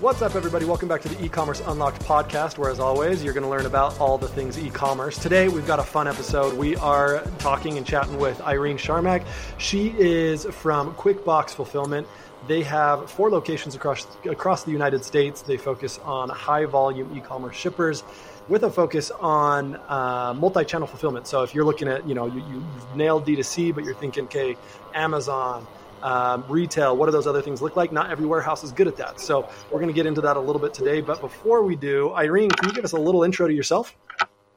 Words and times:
What's 0.00 0.22
up, 0.22 0.34
everybody? 0.34 0.64
Welcome 0.64 0.88
back 0.88 1.02
to 1.02 1.10
the 1.10 1.22
e-commerce 1.22 1.60
unlocked 1.66 2.00
podcast, 2.06 2.56
where, 2.56 2.70
as 2.70 2.80
always, 2.80 3.22
you're 3.22 3.34
going 3.34 3.44
to 3.44 3.50
learn 3.50 3.66
about 3.66 4.00
all 4.00 4.16
the 4.16 4.28
things 4.28 4.58
e-commerce. 4.58 5.18
Today, 5.18 5.48
we've 5.48 5.66
got 5.66 5.78
a 5.78 5.82
fun 5.82 6.08
episode. 6.08 6.56
We 6.56 6.74
are 6.76 7.22
talking 7.38 7.76
and 7.76 7.86
chatting 7.86 8.16
with 8.16 8.40
Irene 8.40 8.78
Scharmack. 8.78 9.26
She 9.58 9.94
is 9.98 10.46
from 10.46 10.94
QuickBox 10.94 11.50
Fulfillment. 11.50 12.06
They 12.48 12.62
have 12.62 13.10
four 13.10 13.28
locations 13.28 13.74
across 13.74 14.06
across 14.24 14.64
the 14.64 14.70
United 14.70 15.04
States. 15.04 15.42
They 15.42 15.58
focus 15.58 15.98
on 15.98 16.30
high 16.30 16.64
volume 16.64 17.14
e-commerce 17.14 17.56
shippers 17.56 18.02
with 18.48 18.62
a 18.62 18.70
focus 18.70 19.10
on 19.10 19.76
uh, 19.86 20.32
multi-channel 20.34 20.86
fulfillment. 20.86 21.26
So 21.26 21.42
if 21.42 21.54
you're 21.54 21.66
looking 21.66 21.88
at, 21.88 22.08
you 22.08 22.14
know, 22.14 22.24
you, 22.24 22.42
you've 22.50 22.96
nailed 22.96 23.26
D2C, 23.26 23.74
but 23.74 23.84
you're 23.84 23.94
thinking, 23.94 24.24
okay, 24.24 24.56
Amazon, 24.94 25.66
um, 26.02 26.44
retail, 26.48 26.96
what 26.96 27.06
do 27.06 27.12
those 27.12 27.26
other 27.26 27.42
things 27.42 27.62
look 27.62 27.76
like? 27.76 27.92
Not 27.92 28.10
every 28.10 28.26
warehouse 28.26 28.64
is 28.64 28.72
good 28.72 28.88
at 28.88 28.96
that. 28.96 29.20
So 29.20 29.48
we're 29.70 29.80
going 29.80 29.88
to 29.88 29.94
get 29.94 30.06
into 30.06 30.20
that 30.22 30.36
a 30.36 30.40
little 30.40 30.60
bit 30.60 30.74
today. 30.74 31.00
But 31.00 31.20
before 31.20 31.62
we 31.62 31.76
do, 31.76 32.12
Irene, 32.14 32.50
can 32.50 32.68
you 32.68 32.74
give 32.74 32.84
us 32.84 32.92
a 32.92 32.98
little 32.98 33.22
intro 33.22 33.48
to 33.48 33.54
yourself? 33.54 33.96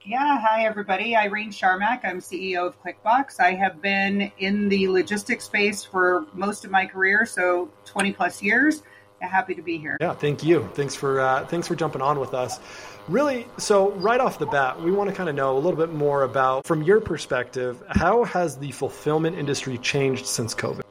Yeah, 0.06 0.38
hi 0.38 0.66
everybody. 0.66 1.16
Irene 1.16 1.52
Scharmack. 1.52 2.02
I'm 2.04 2.20
CEO 2.20 2.68
of 2.68 2.76
QuickBox. 2.84 3.40
I 3.40 3.54
have 3.54 3.82
been 3.82 4.32
in 4.38 4.68
the 4.68 4.90
logistics 4.90 5.46
space 5.46 5.86
for 5.86 6.26
most 6.34 6.66
of 6.66 6.72
my 6.72 6.86
career, 6.86 7.26
so 7.26 7.70
20 7.86 8.12
plus 8.12 8.44
years. 8.44 8.84
Happy 9.22 9.56
to 9.56 9.62
be 9.62 9.78
here. 9.78 9.98
Yeah, 10.02 10.14
thank 10.14 10.44
you. 10.44 10.70
Thanks 10.74 10.96
for 10.96 11.22
uh, 11.22 11.46
thanks 11.46 11.70
for 11.70 11.76
jumping 11.76 12.02
on 12.02 12.20
with 12.20 12.34
us. 12.34 12.60
Really, 13.08 13.48
so 13.58 13.92
right 13.92 14.20
off 14.20 14.40
the 14.40 14.46
bat, 14.46 14.82
we 14.82 14.92
want 14.92 15.10
to 15.10 15.16
kind 15.16 15.30
of 15.30 15.36
know 15.36 15.58
a 15.58 15.60
little 15.60 15.78
bit 15.78 15.94
more 15.94 16.24
about, 16.24 16.66
from 16.66 16.84
your 16.84 17.02
perspective, 17.02 17.84
how 17.90 18.24
has 18.24 18.58
the 18.58 18.72
fulfillment 18.72 19.38
industry 19.38 19.78
changed 19.78 20.26
since 20.26 20.56
COVID? 20.56 20.83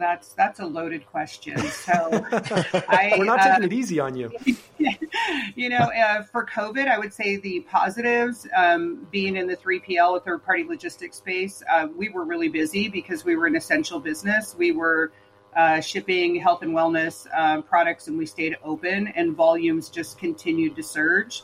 That's 0.00 0.32
that's 0.32 0.60
a 0.60 0.66
loaded 0.66 1.06
question. 1.06 1.58
So 1.70 2.26
I, 2.88 3.14
we're 3.18 3.24
not 3.24 3.40
taking 3.40 3.62
uh, 3.62 3.66
it 3.66 3.72
easy 3.72 4.00
on 4.00 4.16
you. 4.16 4.30
you 5.56 5.68
know, 5.68 5.78
uh, 5.78 6.22
for 6.22 6.46
COVID, 6.46 6.88
I 6.88 6.98
would 6.98 7.12
say 7.12 7.36
the 7.36 7.60
positives 7.60 8.46
um, 8.54 9.06
being 9.10 9.36
in 9.36 9.46
the 9.46 9.56
3PL, 9.56 10.18
a 10.18 10.20
third 10.20 10.44
party 10.44 10.64
logistics 10.64 11.16
space, 11.16 11.62
uh, 11.70 11.88
we 11.96 12.08
were 12.08 12.24
really 12.24 12.48
busy 12.48 12.88
because 12.88 13.24
we 13.24 13.34
were 13.34 13.46
an 13.46 13.56
essential 13.56 13.98
business. 13.98 14.54
We 14.56 14.72
were 14.72 15.12
uh, 15.56 15.80
shipping 15.80 16.36
health 16.36 16.62
and 16.62 16.72
wellness 16.72 17.26
uh, 17.34 17.62
products, 17.62 18.08
and 18.08 18.16
we 18.16 18.26
stayed 18.26 18.56
open, 18.62 19.08
and 19.08 19.34
volumes 19.34 19.88
just 19.88 20.18
continued 20.18 20.76
to 20.76 20.82
surge. 20.82 21.42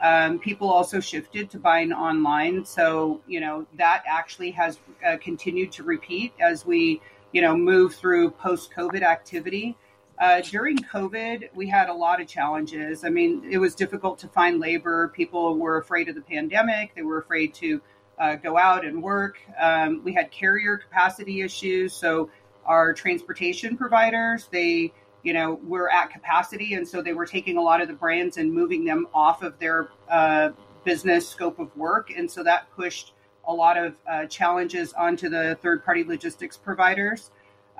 Um, 0.00 0.38
people 0.38 0.70
also 0.70 1.00
shifted 1.00 1.50
to 1.50 1.58
buying 1.58 1.92
online, 1.92 2.64
so 2.64 3.20
you 3.26 3.40
know 3.40 3.66
that 3.76 4.04
actually 4.06 4.52
has 4.52 4.78
uh, 5.04 5.16
continued 5.20 5.72
to 5.72 5.82
repeat 5.82 6.32
as 6.40 6.64
we 6.64 7.00
you 7.32 7.42
know, 7.42 7.56
move 7.56 7.94
through 7.94 8.30
post 8.30 8.70
COVID 8.76 9.02
activity. 9.02 9.76
Uh, 10.20 10.40
during 10.40 10.76
COVID, 10.76 11.48
we 11.54 11.68
had 11.68 11.88
a 11.88 11.94
lot 11.94 12.20
of 12.20 12.26
challenges. 12.26 13.04
I 13.04 13.08
mean, 13.08 13.46
it 13.48 13.58
was 13.58 13.74
difficult 13.74 14.18
to 14.20 14.28
find 14.28 14.58
labor. 14.58 15.08
People 15.08 15.56
were 15.56 15.78
afraid 15.78 16.08
of 16.08 16.16
the 16.16 16.20
pandemic. 16.22 16.94
They 16.94 17.02
were 17.02 17.18
afraid 17.18 17.54
to 17.54 17.80
uh, 18.18 18.34
go 18.34 18.58
out 18.58 18.84
and 18.84 19.00
work. 19.02 19.38
Um, 19.60 20.02
we 20.02 20.12
had 20.12 20.32
carrier 20.32 20.76
capacity 20.76 21.42
issues. 21.42 21.92
So 21.92 22.30
our 22.64 22.92
transportation 22.92 23.76
providers, 23.76 24.48
they, 24.50 24.92
you 25.22 25.32
know, 25.32 25.60
were 25.64 25.90
at 25.90 26.10
capacity, 26.10 26.74
and 26.74 26.86
so 26.86 27.00
they 27.00 27.12
were 27.12 27.26
taking 27.26 27.56
a 27.56 27.62
lot 27.62 27.80
of 27.80 27.88
the 27.88 27.94
brands 27.94 28.36
and 28.36 28.52
moving 28.52 28.84
them 28.84 29.06
off 29.14 29.42
of 29.42 29.58
their 29.58 29.88
uh, 30.08 30.50
business 30.84 31.28
scope 31.28 31.58
of 31.58 31.74
work, 31.76 32.10
and 32.10 32.30
so 32.30 32.42
that 32.42 32.66
pushed 32.76 33.12
a 33.48 33.52
lot 33.52 33.76
of 33.76 33.96
uh, 34.08 34.26
challenges 34.26 34.92
onto 34.92 35.28
the 35.28 35.58
third 35.62 35.84
party 35.84 36.04
logistics 36.04 36.56
providers. 36.56 37.30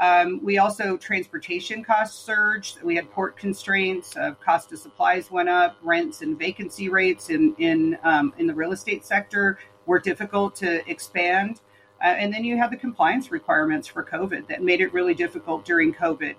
Um, 0.00 0.40
we 0.42 0.58
also 0.58 0.96
transportation 0.96 1.84
costs 1.84 2.18
surged. 2.24 2.82
We 2.82 2.94
had 2.96 3.10
port 3.10 3.36
constraints. 3.36 4.16
Uh, 4.16 4.34
cost 4.34 4.72
of 4.72 4.78
supplies 4.78 5.30
went 5.30 5.48
up. 5.48 5.76
Rents 5.82 6.22
and 6.22 6.38
vacancy 6.38 6.88
rates 6.88 7.30
in 7.30 7.54
in 7.58 7.98
um, 8.02 8.32
in 8.38 8.46
the 8.46 8.54
real 8.54 8.72
estate 8.72 9.04
sector 9.04 9.58
were 9.86 9.98
difficult 9.98 10.54
to 10.56 10.88
expand. 10.88 11.60
Uh, 12.00 12.06
and 12.06 12.32
then 12.32 12.44
you 12.44 12.56
have 12.56 12.70
the 12.70 12.76
compliance 12.76 13.32
requirements 13.32 13.88
for 13.88 14.04
COVID 14.04 14.46
that 14.46 14.62
made 14.62 14.80
it 14.80 14.92
really 14.92 15.14
difficult 15.14 15.64
during 15.64 15.92
COVID. 15.92 16.36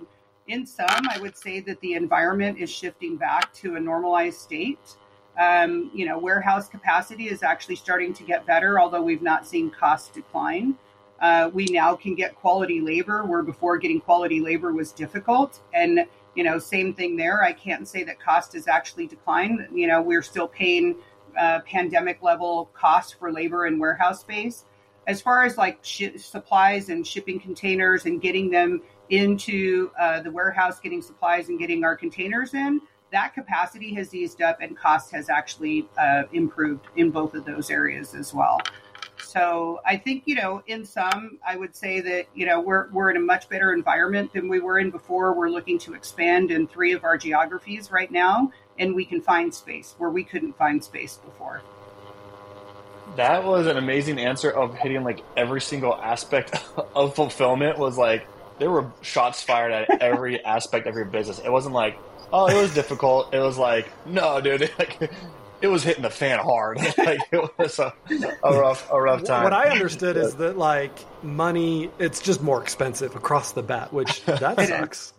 In 0.47 0.65
sum, 0.65 0.87
I 1.09 1.19
would 1.19 1.37
say 1.37 1.59
that 1.59 1.79
the 1.81 1.93
environment 1.93 2.57
is 2.57 2.69
shifting 2.69 3.17
back 3.17 3.53
to 3.55 3.75
a 3.75 3.79
normalized 3.79 4.39
state. 4.39 4.95
Um, 5.39 5.89
you 5.93 6.05
know, 6.05 6.17
warehouse 6.17 6.67
capacity 6.67 7.29
is 7.29 7.43
actually 7.43 7.77
starting 7.77 8.13
to 8.13 8.23
get 8.23 8.45
better, 8.45 8.79
although 8.79 9.01
we've 9.01 9.21
not 9.21 9.47
seen 9.47 9.71
costs 9.71 10.09
decline. 10.09 10.75
Uh, 11.21 11.49
we 11.53 11.65
now 11.65 11.95
can 11.95 12.13
get 12.13 12.35
quality 12.35 12.81
labor 12.81 13.23
where 13.23 13.41
before 13.41 13.77
getting 13.77 14.01
quality 14.01 14.41
labor 14.41 14.73
was 14.73 14.91
difficult. 14.91 15.61
And, 15.73 16.05
you 16.35 16.43
know, 16.43 16.59
same 16.59 16.93
thing 16.93 17.15
there. 17.15 17.43
I 17.43 17.53
can't 17.53 17.87
say 17.87 18.03
that 18.03 18.19
cost 18.21 18.53
has 18.53 18.67
actually 18.67 19.07
declined. 19.07 19.67
You 19.73 19.87
know, 19.87 20.01
we're 20.01 20.21
still 20.21 20.47
paying 20.47 20.95
uh, 21.37 21.59
pandemic 21.61 22.21
level 22.21 22.69
costs 22.73 23.13
for 23.13 23.31
labor 23.31 23.65
and 23.65 23.79
warehouse 23.79 24.21
space. 24.21 24.65
As 25.07 25.21
far 25.21 25.43
as 25.43 25.57
like 25.57 25.79
sh- 25.81 26.17
supplies 26.17 26.89
and 26.89 27.05
shipping 27.05 27.39
containers 27.39 28.05
and 28.05 28.21
getting 28.21 28.49
them 28.49 28.81
into 29.09 29.91
uh, 29.99 30.21
the 30.21 30.31
warehouse, 30.31 30.79
getting 30.79 31.01
supplies 31.01 31.49
and 31.49 31.57
getting 31.57 31.83
our 31.83 31.95
containers 31.95 32.53
in, 32.53 32.81
that 33.11 33.33
capacity 33.33 33.93
has 33.95 34.13
eased 34.13 34.41
up 34.41 34.59
and 34.61 34.77
cost 34.77 35.11
has 35.11 35.29
actually 35.29 35.87
uh, 35.97 36.23
improved 36.33 36.87
in 36.95 37.09
both 37.09 37.33
of 37.33 37.45
those 37.45 37.69
areas 37.69 38.13
as 38.13 38.33
well. 38.33 38.59
So 39.17 39.81
I 39.85 39.97
think 39.97 40.23
you 40.25 40.35
know, 40.35 40.63
in 40.67 40.85
some, 40.85 41.39
I 41.45 41.57
would 41.57 41.75
say 41.75 41.99
that 42.01 42.25
you 42.33 42.45
know 42.45 42.61
we're 42.61 42.89
we're 42.91 43.11
in 43.11 43.17
a 43.17 43.21
much 43.21 43.49
better 43.49 43.73
environment 43.73 44.33
than 44.33 44.47
we 44.47 44.59
were 44.59 44.79
in 44.79 44.91
before. 44.91 45.33
We're 45.33 45.49
looking 45.49 45.77
to 45.79 45.93
expand 45.93 46.51
in 46.51 46.67
three 46.67 46.93
of 46.93 47.03
our 47.03 47.17
geographies 47.17 47.91
right 47.91 48.11
now, 48.11 48.51
and 48.77 48.95
we 48.95 49.05
can 49.05 49.21
find 49.21 49.53
space 49.53 49.95
where 49.97 50.09
we 50.09 50.23
couldn't 50.23 50.57
find 50.57 50.83
space 50.83 51.17
before. 51.17 51.61
That 53.17 53.43
was 53.43 53.67
an 53.67 53.77
amazing 53.77 54.19
answer 54.19 54.51
of 54.51 54.75
hitting 54.75 55.03
like 55.03 55.23
every 55.35 55.61
single 55.61 55.95
aspect 55.95 56.55
of 56.95 57.15
fulfillment. 57.15 57.77
Was 57.77 57.97
like 57.97 58.25
there 58.57 58.71
were 58.71 58.89
shots 59.01 59.43
fired 59.43 59.71
at 59.71 60.01
every 60.01 60.43
aspect 60.43 60.87
of 60.87 60.95
your 60.95 61.05
business. 61.05 61.39
It 61.39 61.51
wasn't 61.51 61.75
like 61.75 61.99
oh, 62.31 62.47
it 62.47 62.61
was 62.61 62.73
difficult. 62.73 63.33
It 63.33 63.39
was 63.39 63.57
like, 63.57 63.87
no, 64.05 64.41
dude, 64.41 64.71
like, 64.79 65.11
it 65.61 65.67
was 65.67 65.83
hitting 65.83 66.03
the 66.03 66.09
fan 66.09 66.39
hard. 66.39 66.77
like 66.97 67.19
it 67.31 67.57
was 67.57 67.79
a, 67.79 67.93
a, 68.43 68.53
rough, 68.53 68.89
a 68.91 69.01
rough 69.01 69.23
time. 69.23 69.43
What 69.43 69.53
I 69.53 69.69
understood 69.69 70.17
is 70.17 70.35
that 70.35 70.57
like 70.57 70.97
money, 71.23 71.91
it's 71.99 72.21
just 72.21 72.41
more 72.41 72.61
expensive 72.61 73.15
across 73.15 73.51
the 73.51 73.63
bat, 73.63 73.93
which 73.93 74.23
that 74.25 74.67
sucks. 74.67 75.13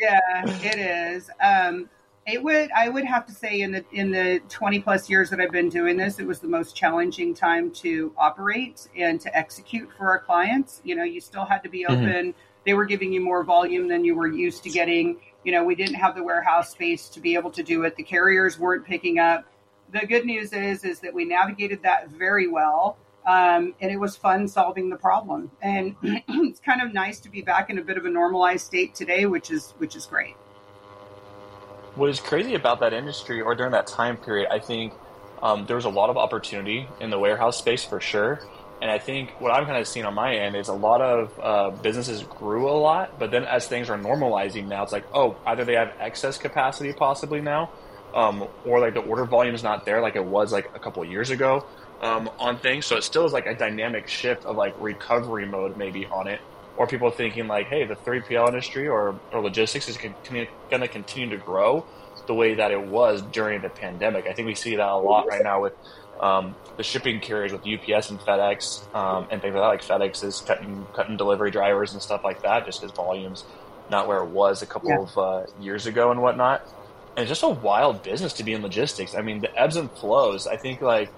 Yeah, 0.00 0.20
it 0.44 0.78
is. 0.78 1.30
Um, 1.40 1.88
it 2.26 2.42
would. 2.42 2.70
I 2.72 2.88
would 2.88 3.04
have 3.04 3.26
to 3.26 3.32
say, 3.32 3.60
in 3.60 3.72
the 3.72 3.84
in 3.92 4.10
the 4.10 4.40
twenty 4.48 4.80
plus 4.80 5.10
years 5.10 5.28
that 5.30 5.40
I've 5.40 5.52
been 5.52 5.68
doing 5.68 5.98
this, 5.98 6.18
it 6.18 6.26
was 6.26 6.40
the 6.40 6.48
most 6.48 6.74
challenging 6.74 7.34
time 7.34 7.70
to 7.72 8.14
operate 8.16 8.88
and 8.96 9.20
to 9.20 9.36
execute 9.36 9.90
for 9.96 10.08
our 10.08 10.20
clients. 10.20 10.80
You 10.84 10.96
know, 10.96 11.04
you 11.04 11.20
still 11.20 11.44
had 11.44 11.62
to 11.64 11.68
be 11.68 11.84
mm-hmm. 11.84 11.92
open. 11.92 12.28
Mm-hmm. 12.28 12.38
They 12.64 12.72
were 12.72 12.86
giving 12.86 13.12
you 13.12 13.20
more 13.20 13.44
volume 13.44 13.88
than 13.88 14.06
you 14.06 14.14
were 14.14 14.26
used 14.26 14.62
to 14.64 14.70
getting 14.70 15.18
you 15.44 15.52
know, 15.52 15.62
we 15.64 15.74
didn't 15.74 15.96
have 15.96 16.14
the 16.14 16.22
warehouse 16.22 16.70
space 16.70 17.08
to 17.10 17.20
be 17.20 17.34
able 17.34 17.50
to 17.52 17.62
do 17.62 17.84
it. 17.84 17.96
The 17.96 18.02
carriers 18.02 18.58
weren't 18.58 18.84
picking 18.84 19.18
up. 19.18 19.44
The 19.92 20.06
good 20.06 20.24
news 20.24 20.52
is, 20.52 20.84
is 20.84 21.00
that 21.00 21.14
we 21.14 21.24
navigated 21.24 21.82
that 21.82 22.08
very 22.08 22.48
well. 22.48 22.96
Um, 23.26 23.74
and 23.80 23.90
it 23.90 23.96
was 23.96 24.16
fun 24.16 24.48
solving 24.48 24.90
the 24.90 24.96
problem. 24.96 25.50
And 25.62 25.96
it's 26.02 26.60
kind 26.60 26.82
of 26.82 26.92
nice 26.92 27.20
to 27.20 27.30
be 27.30 27.42
back 27.42 27.70
in 27.70 27.78
a 27.78 27.82
bit 27.82 27.96
of 27.96 28.04
a 28.04 28.10
normalized 28.10 28.66
state 28.66 28.94
today, 28.94 29.26
which 29.26 29.50
is 29.50 29.74
which 29.78 29.96
is 29.96 30.06
great. 30.06 30.34
What 31.94 32.10
is 32.10 32.20
crazy 32.20 32.54
about 32.54 32.80
that 32.80 32.92
industry, 32.92 33.40
or 33.40 33.54
during 33.54 33.72
that 33.72 33.86
time 33.86 34.16
period, 34.16 34.48
I 34.50 34.58
think 34.58 34.92
um, 35.42 35.64
there 35.66 35.76
was 35.76 35.84
a 35.84 35.90
lot 35.90 36.10
of 36.10 36.16
opportunity 36.16 36.88
in 37.00 37.10
the 37.10 37.18
warehouse 37.18 37.56
space 37.56 37.84
for 37.84 38.00
sure. 38.00 38.40
And 38.82 38.90
I 38.90 38.98
think 38.98 39.40
what 39.40 39.52
I'm 39.52 39.64
kind 39.64 39.78
of 39.78 39.88
seeing 39.88 40.04
on 40.04 40.14
my 40.14 40.34
end 40.34 40.56
is 40.56 40.68
a 40.68 40.74
lot 40.74 41.00
of 41.00 41.40
uh, 41.40 41.70
businesses 41.70 42.22
grew 42.22 42.68
a 42.68 42.72
lot, 42.72 43.18
but 43.18 43.30
then 43.30 43.44
as 43.44 43.66
things 43.66 43.88
are 43.88 43.96
normalizing 43.96 44.66
now, 44.66 44.82
it's 44.82 44.92
like, 44.92 45.06
oh, 45.14 45.36
either 45.46 45.64
they 45.64 45.74
have 45.74 45.94
excess 46.00 46.36
capacity 46.36 46.92
possibly 46.92 47.40
now, 47.40 47.70
um, 48.14 48.46
or 48.64 48.80
like 48.80 48.94
the 48.94 49.00
order 49.00 49.24
volume 49.24 49.54
is 49.54 49.62
not 49.62 49.84
there 49.84 50.00
like 50.00 50.16
it 50.16 50.24
was 50.24 50.52
like 50.52 50.70
a 50.74 50.78
couple 50.78 51.04
years 51.04 51.30
ago 51.30 51.64
um, 52.02 52.30
on 52.38 52.58
things. 52.58 52.86
So 52.86 52.96
it 52.96 53.04
still 53.04 53.24
is 53.24 53.32
like 53.32 53.46
a 53.46 53.54
dynamic 53.54 54.08
shift 54.08 54.44
of 54.44 54.56
like 54.56 54.74
recovery 54.78 55.46
mode 55.46 55.76
maybe 55.76 56.06
on 56.06 56.26
it, 56.26 56.40
or 56.76 56.86
people 56.86 57.10
thinking 57.10 57.46
like, 57.46 57.66
hey, 57.68 57.84
the 57.84 57.96
3PL 57.96 58.48
industry 58.48 58.86
or, 58.88 59.18
or 59.32 59.40
logistics 59.40 59.88
is 59.88 59.96
going 59.96 60.14
to 60.70 60.88
continue 60.88 61.30
to 61.30 61.38
grow 61.38 61.86
the 62.26 62.34
way 62.34 62.54
that 62.54 62.70
it 62.70 62.80
was 62.80 63.22
during 63.22 63.60
the 63.62 63.68
pandemic. 63.68 64.26
I 64.26 64.32
think 64.32 64.46
we 64.46 64.54
see 64.54 64.76
that 64.76 64.88
a 64.88 64.96
lot 64.96 65.26
right 65.28 65.42
now 65.42 65.62
with 65.62 65.74
um, 66.24 66.54
the 66.78 66.82
shipping 66.82 67.20
carriers 67.20 67.52
with 67.52 67.60
UPS 67.60 68.08
and 68.08 68.18
FedEx 68.18 68.94
um, 68.94 69.26
and 69.30 69.42
things 69.42 69.54
like 69.54 69.62
that. 69.80 69.90
Like 69.98 70.00
FedEx 70.00 70.24
is 70.24 70.40
cutting 70.40 70.86
cutting 70.94 71.18
delivery 71.18 71.50
drivers 71.50 71.92
and 71.92 72.00
stuff 72.00 72.24
like 72.24 72.42
that, 72.42 72.64
just 72.64 72.80
because 72.80 72.96
volumes 72.96 73.44
not 73.90 74.08
where 74.08 74.22
it 74.22 74.30
was 74.30 74.62
a 74.62 74.66
couple 74.66 74.88
yeah. 74.88 75.00
of 75.00 75.18
uh, 75.18 75.42
years 75.60 75.86
ago 75.86 76.10
and 76.10 76.22
whatnot. 76.22 76.62
And 77.16 77.24
it's 77.24 77.28
just 77.28 77.42
a 77.42 77.48
wild 77.48 78.02
business 78.02 78.32
to 78.34 78.42
be 78.42 78.54
in 78.54 78.62
logistics. 78.62 79.14
I 79.14 79.20
mean, 79.20 79.40
the 79.40 79.54
ebbs 79.54 79.76
and 79.76 79.90
flows. 79.90 80.46
I 80.46 80.56
think 80.56 80.80
like 80.80 81.12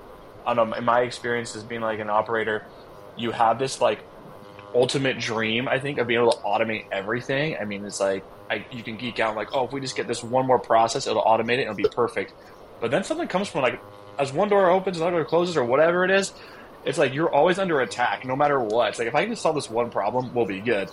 I 0.45 0.55
don't 0.55 0.71
know. 0.71 0.77
In 0.77 0.85
my 0.85 1.03
experience 1.03 1.55
as 1.55 1.63
being 1.63 1.83
like 1.83 2.01
an 2.01 2.11
operator, 2.11 2.67
you 3.17 3.31
have 3.31 3.61
this 3.61 3.81
like 3.81 4.01
ultimate 4.75 5.21
dream, 5.21 5.69
I 5.69 5.79
think, 5.79 5.99
of 5.99 6.09
being 6.09 6.21
able 6.21 6.33
to 6.33 6.39
automate 6.39 6.87
everything. 6.91 7.57
I 7.61 7.65
mean, 7.65 7.85
it's 7.85 8.01
like 8.01 8.25
I, 8.51 8.67
you 8.73 8.83
can 8.83 8.97
geek 8.97 9.21
out 9.21 9.37
like, 9.37 9.55
oh, 9.55 9.67
if 9.67 9.73
we 9.73 9.81
just 9.81 9.95
get 9.95 10.09
this 10.09 10.25
one 10.25 10.49
more 10.49 10.59
process, 10.59 11.07
it'll 11.07 11.23
automate 11.23 11.59
it, 11.59 11.61
it'll 11.61 11.75
be 11.75 11.89
perfect. 11.89 12.35
But 12.81 12.91
then 12.91 13.05
something 13.05 13.29
comes 13.29 13.49
from 13.49 13.63
like 13.63 13.81
as 14.19 14.33
one 14.33 14.49
door 14.49 14.71
opens, 14.71 14.99
another 14.99 15.17
door 15.17 15.25
closes, 15.25 15.57
or 15.57 15.65
whatever 15.65 16.05
it 16.05 16.11
is. 16.11 16.33
It's 16.85 16.99
like 16.99 17.15
you're 17.15 17.33
always 17.33 17.59
under 17.59 17.81
attack, 17.81 18.25
no 18.25 18.37
matter 18.37 18.61
what. 18.61 18.91
It's 18.91 18.99
like 18.99 19.09
if 19.09 19.15
I 19.15 19.23
can 19.23 19.33
just 19.33 19.43
solve 19.43 19.57
this 19.57 19.69
one 19.69 19.91
problem, 19.91 20.33
we'll 20.35 20.47
be 20.47 20.61
good, 20.61 20.89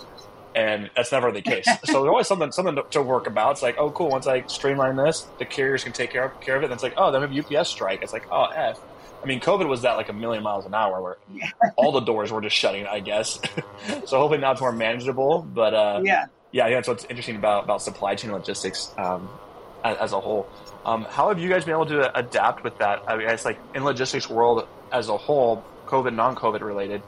and 0.54 0.90
that's 0.96 1.12
never 1.12 1.30
the 1.30 1.42
case. 1.42 1.64
so 1.84 2.02
there's 2.02 2.08
always 2.08 2.26
something 2.26 2.52
something 2.52 2.76
to, 2.76 2.82
to, 2.90 3.02
work 3.02 3.26
about. 3.26 3.52
It's 3.52 3.62
like, 3.62 3.76
oh, 3.78 3.90
cool. 3.90 4.08
Once 4.08 4.26
I 4.26 4.42
streamline 4.46 4.96
this, 4.96 5.26
the 5.38 5.44
carriers 5.44 5.84
can 5.84 5.92
take 5.92 6.10
care 6.10 6.24
of, 6.24 6.40
care 6.40 6.56
of 6.56 6.62
it. 6.62 6.68
Then 6.68 6.74
it's 6.74 6.82
like, 6.82 6.94
oh, 6.96 7.12
then 7.12 7.28
we 7.30 7.36
have 7.36 7.52
UPS 7.52 7.68
strike. 7.68 8.02
It's 8.02 8.12
like, 8.12 8.26
oh, 8.30 8.46
f. 8.46 8.80
I 9.24 9.26
mean, 9.26 9.40
COVID 9.40 9.66
was 9.66 9.82
that 9.82 9.96
like 9.96 10.10
a 10.10 10.12
million 10.12 10.42
miles 10.42 10.66
an 10.66 10.74
hour 10.74 11.00
where 11.00 11.16
yeah. 11.32 11.50
all 11.76 11.92
the 11.92 12.00
doors 12.00 12.30
were 12.30 12.42
just 12.42 12.54
shutting, 12.54 12.86
I 12.86 13.00
guess. 13.00 13.40
so 14.04 14.18
hopefully 14.18 14.38
now 14.38 14.52
it's 14.52 14.60
more 14.60 14.72
manageable. 14.72 15.42
But 15.42 15.74
uh, 15.74 16.02
yeah, 16.04 16.26
yeah, 16.52 16.68
yeah. 16.68 16.74
That's 16.76 16.88
what's 16.88 17.04
interesting 17.04 17.36
about 17.36 17.64
about 17.64 17.80
supply 17.80 18.16
chain 18.16 18.32
logistics 18.32 18.92
um, 18.98 19.30
as, 19.82 19.96
as, 19.96 20.12
a 20.12 20.20
whole. 20.20 20.46
Um, 20.84 21.04
how 21.04 21.28
have 21.28 21.38
you 21.38 21.48
guys 21.48 21.64
been 21.64 21.74
able 21.74 21.86
to 21.86 22.16
adapt 22.18 22.62
with 22.62 22.78
that? 22.78 23.02
I 23.08 23.16
it's 23.16 23.44
like 23.44 23.58
in 23.74 23.84
logistics 23.84 24.28
world 24.28 24.68
as 24.92 25.08
a 25.08 25.16
whole, 25.16 25.64
COVID, 25.86 26.14
non-COVID 26.14 26.60
related, 26.60 27.02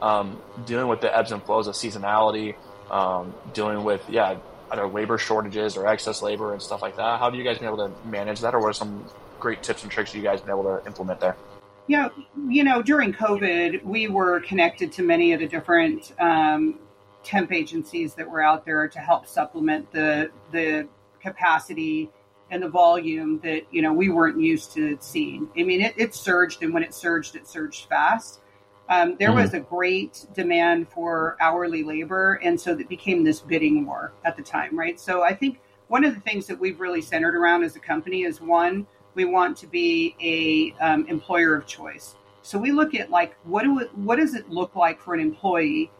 um, 0.00 0.40
dealing 0.66 0.88
with 0.88 1.00
the 1.00 1.16
ebbs 1.16 1.32
and 1.32 1.42
flows 1.42 1.66
of 1.66 1.74
seasonality, 1.74 2.54
um, 2.90 3.34
dealing 3.54 3.84
with 3.84 4.02
yeah, 4.10 4.36
either 4.70 4.86
labor 4.86 5.16
shortages 5.16 5.76
or 5.76 5.86
excess 5.86 6.20
labor 6.20 6.52
and 6.52 6.60
stuff 6.60 6.82
like 6.82 6.96
that. 6.96 7.18
How 7.18 7.26
have 7.26 7.34
you 7.34 7.44
guys 7.44 7.58
been 7.58 7.68
able 7.68 7.88
to 7.88 7.92
manage 8.06 8.40
that, 8.40 8.54
or 8.54 8.60
what 8.60 8.68
are 8.68 8.74
some 8.74 9.06
great 9.40 9.62
tips 9.62 9.82
and 9.82 9.90
tricks 9.90 10.14
you 10.14 10.22
guys 10.22 10.40
been 10.40 10.50
able 10.50 10.64
to 10.64 10.86
implement 10.86 11.20
there? 11.20 11.36
Yeah, 11.86 12.10
you 12.48 12.64
know, 12.64 12.82
during 12.82 13.12
COVID, 13.12 13.82
we 13.82 14.08
were 14.08 14.40
connected 14.40 14.92
to 14.92 15.02
many 15.02 15.32
of 15.32 15.40
the 15.40 15.48
different 15.48 16.12
um, 16.20 16.78
temp 17.24 17.50
agencies 17.50 18.14
that 18.14 18.30
were 18.30 18.42
out 18.42 18.64
there 18.66 18.88
to 18.88 18.98
help 18.98 19.26
supplement 19.26 19.90
the 19.90 20.30
the 20.52 20.86
capacity 21.20 22.10
and 22.52 22.62
the 22.62 22.68
volume 22.68 23.40
that 23.40 23.62
you 23.72 23.82
know 23.82 23.92
we 23.92 24.10
weren't 24.10 24.38
used 24.38 24.72
to 24.74 24.96
seeing. 25.00 25.48
I 25.58 25.64
mean, 25.64 25.80
it, 25.80 25.94
it 25.96 26.14
surged, 26.14 26.62
and 26.62 26.72
when 26.72 26.84
it 26.84 26.94
surged, 26.94 27.34
it 27.34 27.48
surged 27.48 27.88
fast. 27.88 28.40
Um, 28.88 29.16
there 29.18 29.30
mm-hmm. 29.30 29.38
was 29.38 29.54
a 29.54 29.60
great 29.60 30.26
demand 30.34 30.88
for 30.90 31.36
hourly 31.40 31.82
labor, 31.82 32.34
and 32.44 32.60
so 32.60 32.72
it 32.72 32.88
became 32.88 33.24
this 33.24 33.40
bidding 33.40 33.86
war 33.86 34.12
at 34.24 34.36
the 34.36 34.42
time, 34.42 34.78
right? 34.78 35.00
So 35.00 35.22
I 35.22 35.34
think 35.34 35.60
one 35.88 36.04
of 36.04 36.14
the 36.14 36.20
things 36.20 36.46
that 36.46 36.60
we've 36.60 36.78
really 36.78 37.00
centered 37.00 37.34
around 37.34 37.64
as 37.64 37.74
a 37.74 37.80
company 37.80 38.22
is 38.22 38.40
one 38.40 38.86
we 39.14 39.24
want 39.24 39.56
to 39.58 39.66
be 39.66 40.14
a 40.20 40.84
um, 40.84 41.06
employer 41.06 41.54
of 41.54 41.66
choice. 41.66 42.16
So 42.42 42.58
we 42.58 42.72
look 42.72 42.94
at 42.94 43.10
like 43.10 43.34
what 43.44 43.62
do 43.62 43.78
it, 43.80 43.96
what 43.96 44.16
does 44.16 44.34
it 44.34 44.50
look 44.50 44.76
like 44.76 45.00
for 45.00 45.14
an 45.14 45.20
employee? 45.20 45.90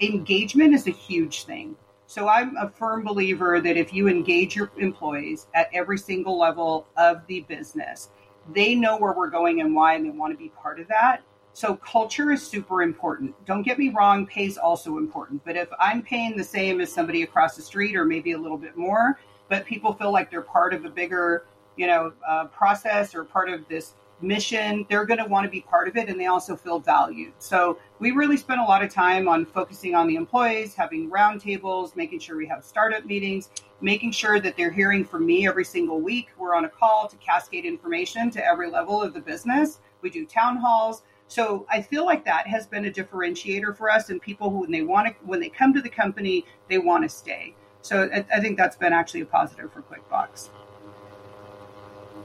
Engagement 0.00 0.74
is 0.74 0.86
a 0.86 0.92
huge 0.92 1.44
thing. 1.44 1.76
So 2.08 2.26
I'm 2.26 2.56
a 2.56 2.70
firm 2.70 3.04
believer 3.04 3.60
that 3.60 3.76
if 3.76 3.92
you 3.92 4.08
engage 4.08 4.56
your 4.56 4.70
employees 4.78 5.46
at 5.52 5.68
every 5.74 5.98
single 5.98 6.38
level 6.38 6.86
of 6.96 7.20
the 7.26 7.42
business, 7.42 8.08
they 8.54 8.74
know 8.74 8.96
where 8.96 9.12
we're 9.12 9.28
going 9.28 9.60
and 9.60 9.74
why, 9.74 9.92
and 9.92 10.06
they 10.06 10.10
want 10.10 10.32
to 10.32 10.38
be 10.38 10.48
part 10.48 10.80
of 10.80 10.88
that. 10.88 11.22
So 11.52 11.76
culture 11.76 12.32
is 12.32 12.42
super 12.42 12.80
important. 12.80 13.34
Don't 13.44 13.60
get 13.60 13.78
me 13.78 13.90
wrong, 13.90 14.26
pay 14.26 14.46
is 14.46 14.56
also 14.56 14.96
important. 14.96 15.44
But 15.44 15.56
if 15.56 15.68
I'm 15.78 16.00
paying 16.00 16.34
the 16.34 16.44
same 16.44 16.80
as 16.80 16.90
somebody 16.90 17.24
across 17.24 17.56
the 17.56 17.62
street 17.62 17.94
or 17.94 18.06
maybe 18.06 18.32
a 18.32 18.38
little 18.38 18.56
bit 18.56 18.74
more, 18.74 19.20
but 19.50 19.66
people 19.66 19.92
feel 19.92 20.10
like 20.10 20.30
they're 20.30 20.40
part 20.40 20.72
of 20.72 20.86
a 20.86 20.90
bigger 20.90 21.44
you 21.78 21.86
know, 21.86 22.12
uh, 22.28 22.46
process 22.46 23.14
or 23.14 23.24
part 23.24 23.48
of 23.48 23.66
this 23.68 23.94
mission, 24.20 24.86
they're 24.88 25.04
going 25.04 25.18
to 25.18 25.26
want 25.26 25.44
to 25.44 25.50
be 25.50 25.60
part 25.60 25.88
of 25.88 25.96
it 25.96 26.08
and 26.08 26.20
they 26.20 26.26
also 26.26 26.56
feel 26.56 26.78
valued. 26.78 27.32
So 27.38 27.78
we 27.98 28.10
really 28.10 28.36
spent 28.36 28.60
a 28.60 28.64
lot 28.64 28.82
of 28.82 28.92
time 28.92 29.28
on 29.28 29.46
focusing 29.46 29.94
on 29.94 30.06
the 30.06 30.16
employees, 30.16 30.74
having 30.74 31.10
roundtables, 31.10 31.94
making 31.96 32.20
sure 32.20 32.36
we 32.36 32.46
have 32.46 32.64
startup 32.64 33.04
meetings, 33.04 33.50
making 33.80 34.12
sure 34.12 34.40
that 34.40 34.56
they're 34.56 34.72
hearing 34.72 35.04
from 35.04 35.26
me 35.26 35.46
every 35.46 35.64
single 35.64 36.00
week. 36.00 36.28
We're 36.38 36.54
on 36.54 36.64
a 36.64 36.68
call 36.68 37.08
to 37.08 37.16
cascade 37.16 37.64
information 37.64 38.30
to 38.32 38.44
every 38.44 38.70
level 38.70 39.00
of 39.02 39.14
the 39.14 39.20
business. 39.20 39.80
We 40.02 40.10
do 40.10 40.26
town 40.26 40.56
halls. 40.56 41.02
So 41.28 41.66
I 41.70 41.82
feel 41.82 42.06
like 42.06 42.24
that 42.24 42.46
has 42.46 42.66
been 42.66 42.86
a 42.86 42.90
differentiator 42.90 43.76
for 43.76 43.90
us 43.90 44.08
and 44.08 44.20
people 44.20 44.50
who 44.50 44.60
when 44.60 44.70
they 44.70 44.82
want 44.82 45.08
to 45.08 45.14
when 45.26 45.40
they 45.40 45.50
come 45.50 45.74
to 45.74 45.82
the 45.82 45.90
company, 45.90 46.46
they 46.68 46.78
want 46.78 47.04
to 47.04 47.08
stay. 47.08 47.54
So 47.82 48.08
I, 48.12 48.24
I 48.34 48.40
think 48.40 48.56
that's 48.56 48.76
been 48.76 48.92
actually 48.92 49.20
a 49.20 49.26
positive 49.26 49.72
for 49.72 49.82
QuickBox. 49.82 50.50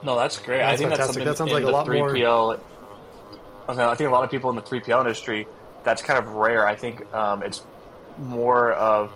No, 0.04 0.18
that's 0.18 0.38
great. 0.40 0.58
That's 0.58 0.74
I 0.74 0.78
think 0.78 0.90
fantastic. 0.92 0.98
that's 0.98 1.08
something 1.08 1.26
that 1.26 1.38
sounds 1.38 1.52
like 1.52 1.64
a 1.64 1.70
lot 1.70 1.88
3PL, 1.88 2.60
more. 3.68 3.90
I 3.90 3.96
think 3.96 4.10
a 4.10 4.12
lot 4.12 4.24
of 4.24 4.32
people 4.32 4.50
in 4.50 4.56
the 4.56 4.62
3PL 4.62 5.02
industry, 5.02 5.48
that's 5.84 6.02
kind 6.02 6.20
of 6.20 6.34
rare. 6.34 6.68
I 6.68 6.76
think 6.76 7.12
um, 7.14 7.44
it's 7.44 7.64
more 8.18 8.74
of 8.74 9.12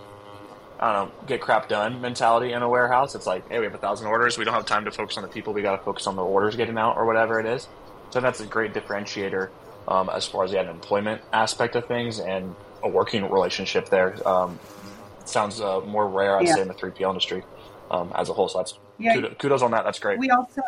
I 0.80 0.92
don't 0.92 1.08
know, 1.08 1.26
get 1.26 1.40
crap 1.40 1.68
done 1.68 2.00
mentality 2.00 2.52
in 2.52 2.62
a 2.62 2.68
warehouse. 2.68 3.14
It's 3.14 3.26
like, 3.26 3.48
hey, 3.48 3.58
we 3.58 3.64
have 3.64 3.74
a 3.74 3.78
thousand 3.78 4.06
orders. 4.06 4.38
We 4.38 4.44
don't 4.44 4.54
have 4.54 4.66
time 4.66 4.84
to 4.84 4.92
focus 4.92 5.16
on 5.16 5.22
the 5.22 5.28
people. 5.28 5.52
We 5.52 5.62
got 5.62 5.76
to 5.76 5.82
focus 5.82 6.06
on 6.06 6.14
the 6.14 6.22
orders 6.22 6.54
getting 6.54 6.78
out 6.78 6.96
or 6.96 7.04
whatever 7.04 7.40
it 7.40 7.46
is. 7.46 7.66
So 8.10 8.20
that's 8.20 8.40
a 8.40 8.46
great 8.46 8.74
differentiator 8.74 9.50
um, 9.88 10.08
as 10.08 10.26
far 10.26 10.44
as 10.44 10.52
the 10.52 10.70
employment 10.70 11.20
aspect 11.32 11.74
of 11.74 11.86
things 11.86 12.20
and 12.20 12.54
a 12.82 12.88
working 12.88 13.28
relationship 13.28 13.88
there. 13.88 14.16
Um, 14.26 14.60
sounds 15.24 15.60
uh, 15.60 15.80
more 15.80 16.08
rare, 16.08 16.38
I'd 16.38 16.46
yeah. 16.46 16.54
say, 16.54 16.62
in 16.62 16.68
the 16.68 16.74
3PL 16.74 17.08
industry 17.08 17.42
um, 17.90 18.12
as 18.14 18.28
a 18.28 18.32
whole. 18.32 18.48
So 18.48 18.58
that's 18.58 18.78
yeah. 18.98 19.14
kudos, 19.14 19.34
kudos 19.38 19.62
on 19.62 19.70
that. 19.72 19.84
That's 19.84 19.98
great. 19.98 20.18
We 20.18 20.30
also 20.30 20.62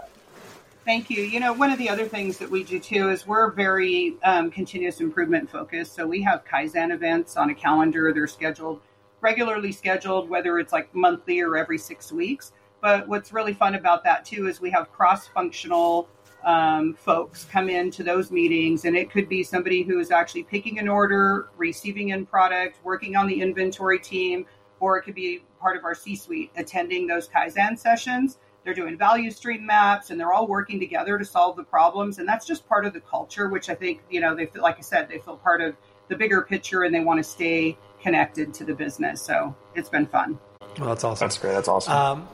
Thank 0.87 1.11
you. 1.11 1.23
You 1.23 1.41
know, 1.41 1.53
one 1.53 1.71
of 1.71 1.79
the 1.79 1.91
other 1.91 2.09
things 2.09 2.39
that 2.39 2.51
we 2.51 2.65
do 2.65 2.81
too 2.81 3.11
is 3.11 3.27
we're 3.27 3.51
very 3.51 4.17
um, 4.25 4.51
continuous 4.51 5.01
improvement 5.01 5.51
focused. 5.51 5.95
So 5.95 6.07
we 6.07 6.23
have 6.23 6.43
Kaizen 6.45 6.93
events 6.93 7.37
on 7.37 7.51
a 7.51 7.55
calendar. 7.55 8.13
They're 8.15 8.27
scheduled, 8.27 8.81
regularly 9.21 9.73
scheduled, 9.73 10.31
whether 10.31 10.59
it's 10.59 10.73
like 10.73 10.93
monthly 10.95 11.41
or 11.41 11.57
every 11.59 11.77
six 11.77 12.11
weeks. 12.11 12.53
But 12.81 13.07
what's 13.07 13.33
really 13.33 13.53
fun 13.53 13.75
about 13.75 14.03
that 14.05 14.25
too 14.25 14.49
is 14.49 14.61
we 14.61 14.71
have 14.71 14.91
cross 14.91 15.29
functional 15.29 16.09
um, 16.45 16.95
folks 16.95 17.45
come 17.45 17.69
into 17.69 18.03
those 18.03 18.31
meetings, 18.31 18.87
and 18.87 18.97
it 18.97 19.11
could 19.11 19.29
be 19.29 19.43
somebody 19.43 19.83
who 19.83 20.01
is 20.01 20.11
actually 20.11 20.45
picking 20.45 20.79
an 20.79 20.89
order, 20.89 21.51
receiving 21.59 22.09
in 22.09 22.25
product, 22.25 22.79
working 22.83 23.17
on 23.17 23.27
the 23.27 23.43
inventory 23.43 23.99
team, 23.99 24.47
or 24.81 24.97
it 24.97 25.03
could 25.03 25.15
be 25.15 25.43
part 25.61 25.77
of 25.77 25.85
our 25.85 25.95
C 25.95 26.17
suite 26.17 26.51
attending 26.57 27.07
those 27.07 27.29
Kaizen 27.29 27.79
sessions. 27.79 28.39
They're 28.65 28.75
doing 28.75 28.99
value 28.99 29.31
stream 29.31 29.65
maps 29.65 30.11
and 30.11 30.21
they're 30.21 30.33
all 30.33 30.47
working 30.47 30.81
together 30.81 31.19
to 31.19 31.25
solve 31.25 31.57
the 31.57 31.65
problems 31.65 32.19
and 32.19 32.29
that's 32.29 32.47
just 32.47 32.69
part 32.69 32.85
of 32.85 32.93
the 32.93 33.01
culture 33.01 33.49
which 33.49 33.71
i 33.71 33.75
think 33.75 34.03
you 34.11 34.21
know 34.21 34.35
they 34.35 34.45
feel 34.45 34.63
like 34.63 34.77
i 34.77 34.83
said 34.83 35.09
they 35.09 35.19
feel 35.19 35.39
part 35.39 35.63
of 35.63 35.75
the 36.09 36.17
bigger 36.17 36.43
picture 36.43 36.83
and 36.83 36.95
they 36.95 37.01
want 37.01 37.19
to 37.19 37.25
stay 37.25 37.77
connected 38.03 38.53
to 38.53 38.65
the 38.65 38.75
business 38.75 39.23
so 39.23 39.55
it's 39.75 39.89
been 39.89 40.07
fun. 40.07 40.39
Well 40.79 40.89
that's 40.89 41.05
awesome. 41.05 41.27
That's 41.27 41.39
great. 41.39 41.53
That's 41.53 41.69
awesome. 41.69 41.93
Um, 41.93 42.29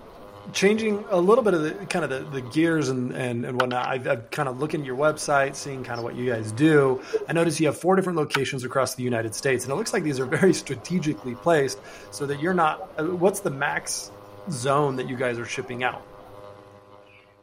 changing 0.53 1.05
a 1.11 1.21
little 1.21 1.43
bit 1.43 1.55
of 1.55 1.63
the 1.63 1.73
kind 1.87 2.05
of 2.05 2.11
the, 2.11 2.41
the 2.41 2.41
gears 2.41 2.89
and, 2.89 3.13
and, 3.13 3.45
and 3.45 3.61
whatnot 3.61 3.87
I've, 3.87 4.07
I've, 4.07 4.31
kind 4.31 4.49
of 4.49 4.59
looking 4.61 4.81
at 4.81 4.87
your 4.87 4.97
website 4.97 5.55
seeing 5.55 5.85
kind 5.85 5.99
of 5.99 6.05
what 6.05 6.15
you 6.15 6.31
guys 6.31 6.53
do 6.53 7.01
i 7.29 7.33
notice 7.33 7.61
you 7.61 7.67
have 7.67 7.79
four 7.79 7.97
different 7.97 8.19
locations 8.19 8.65
across 8.65 8.95
the 8.95 9.03
united 9.03 9.35
states 9.35 9.65
and 9.65 9.73
it 9.73 9.77
looks 9.77 9.93
like 9.93 10.03
these 10.03 10.21
are 10.21 10.27
very 10.27 10.55
strategically 10.65 11.35
placed 11.35 11.79
so 12.11 12.27
that 12.27 12.41
you're 12.41 12.55
not 12.55 12.89
uh, 12.99 13.05
what's 13.05 13.41
the 13.41 13.51
max 13.51 14.11
zone 14.51 14.97
that 14.97 15.09
you 15.09 15.17
guys 15.17 15.39
are 15.39 15.47
shipping 15.47 15.83
out 15.83 16.03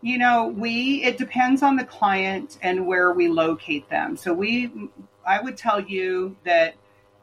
you 0.03 0.17
know, 0.17 0.48
we 0.48 1.01
it 1.03 1.17
depends 1.17 1.63
on 1.63 1.77
the 1.77 1.86
client 1.86 2.57
and 2.62 2.86
where 2.86 3.13
we 3.13 3.29
locate 3.29 3.89
them. 3.89 4.17
So 4.17 4.33
we 4.33 4.89
I 5.25 5.41
would 5.41 5.55
tell 5.55 5.79
you 5.79 6.36
that 6.43 6.75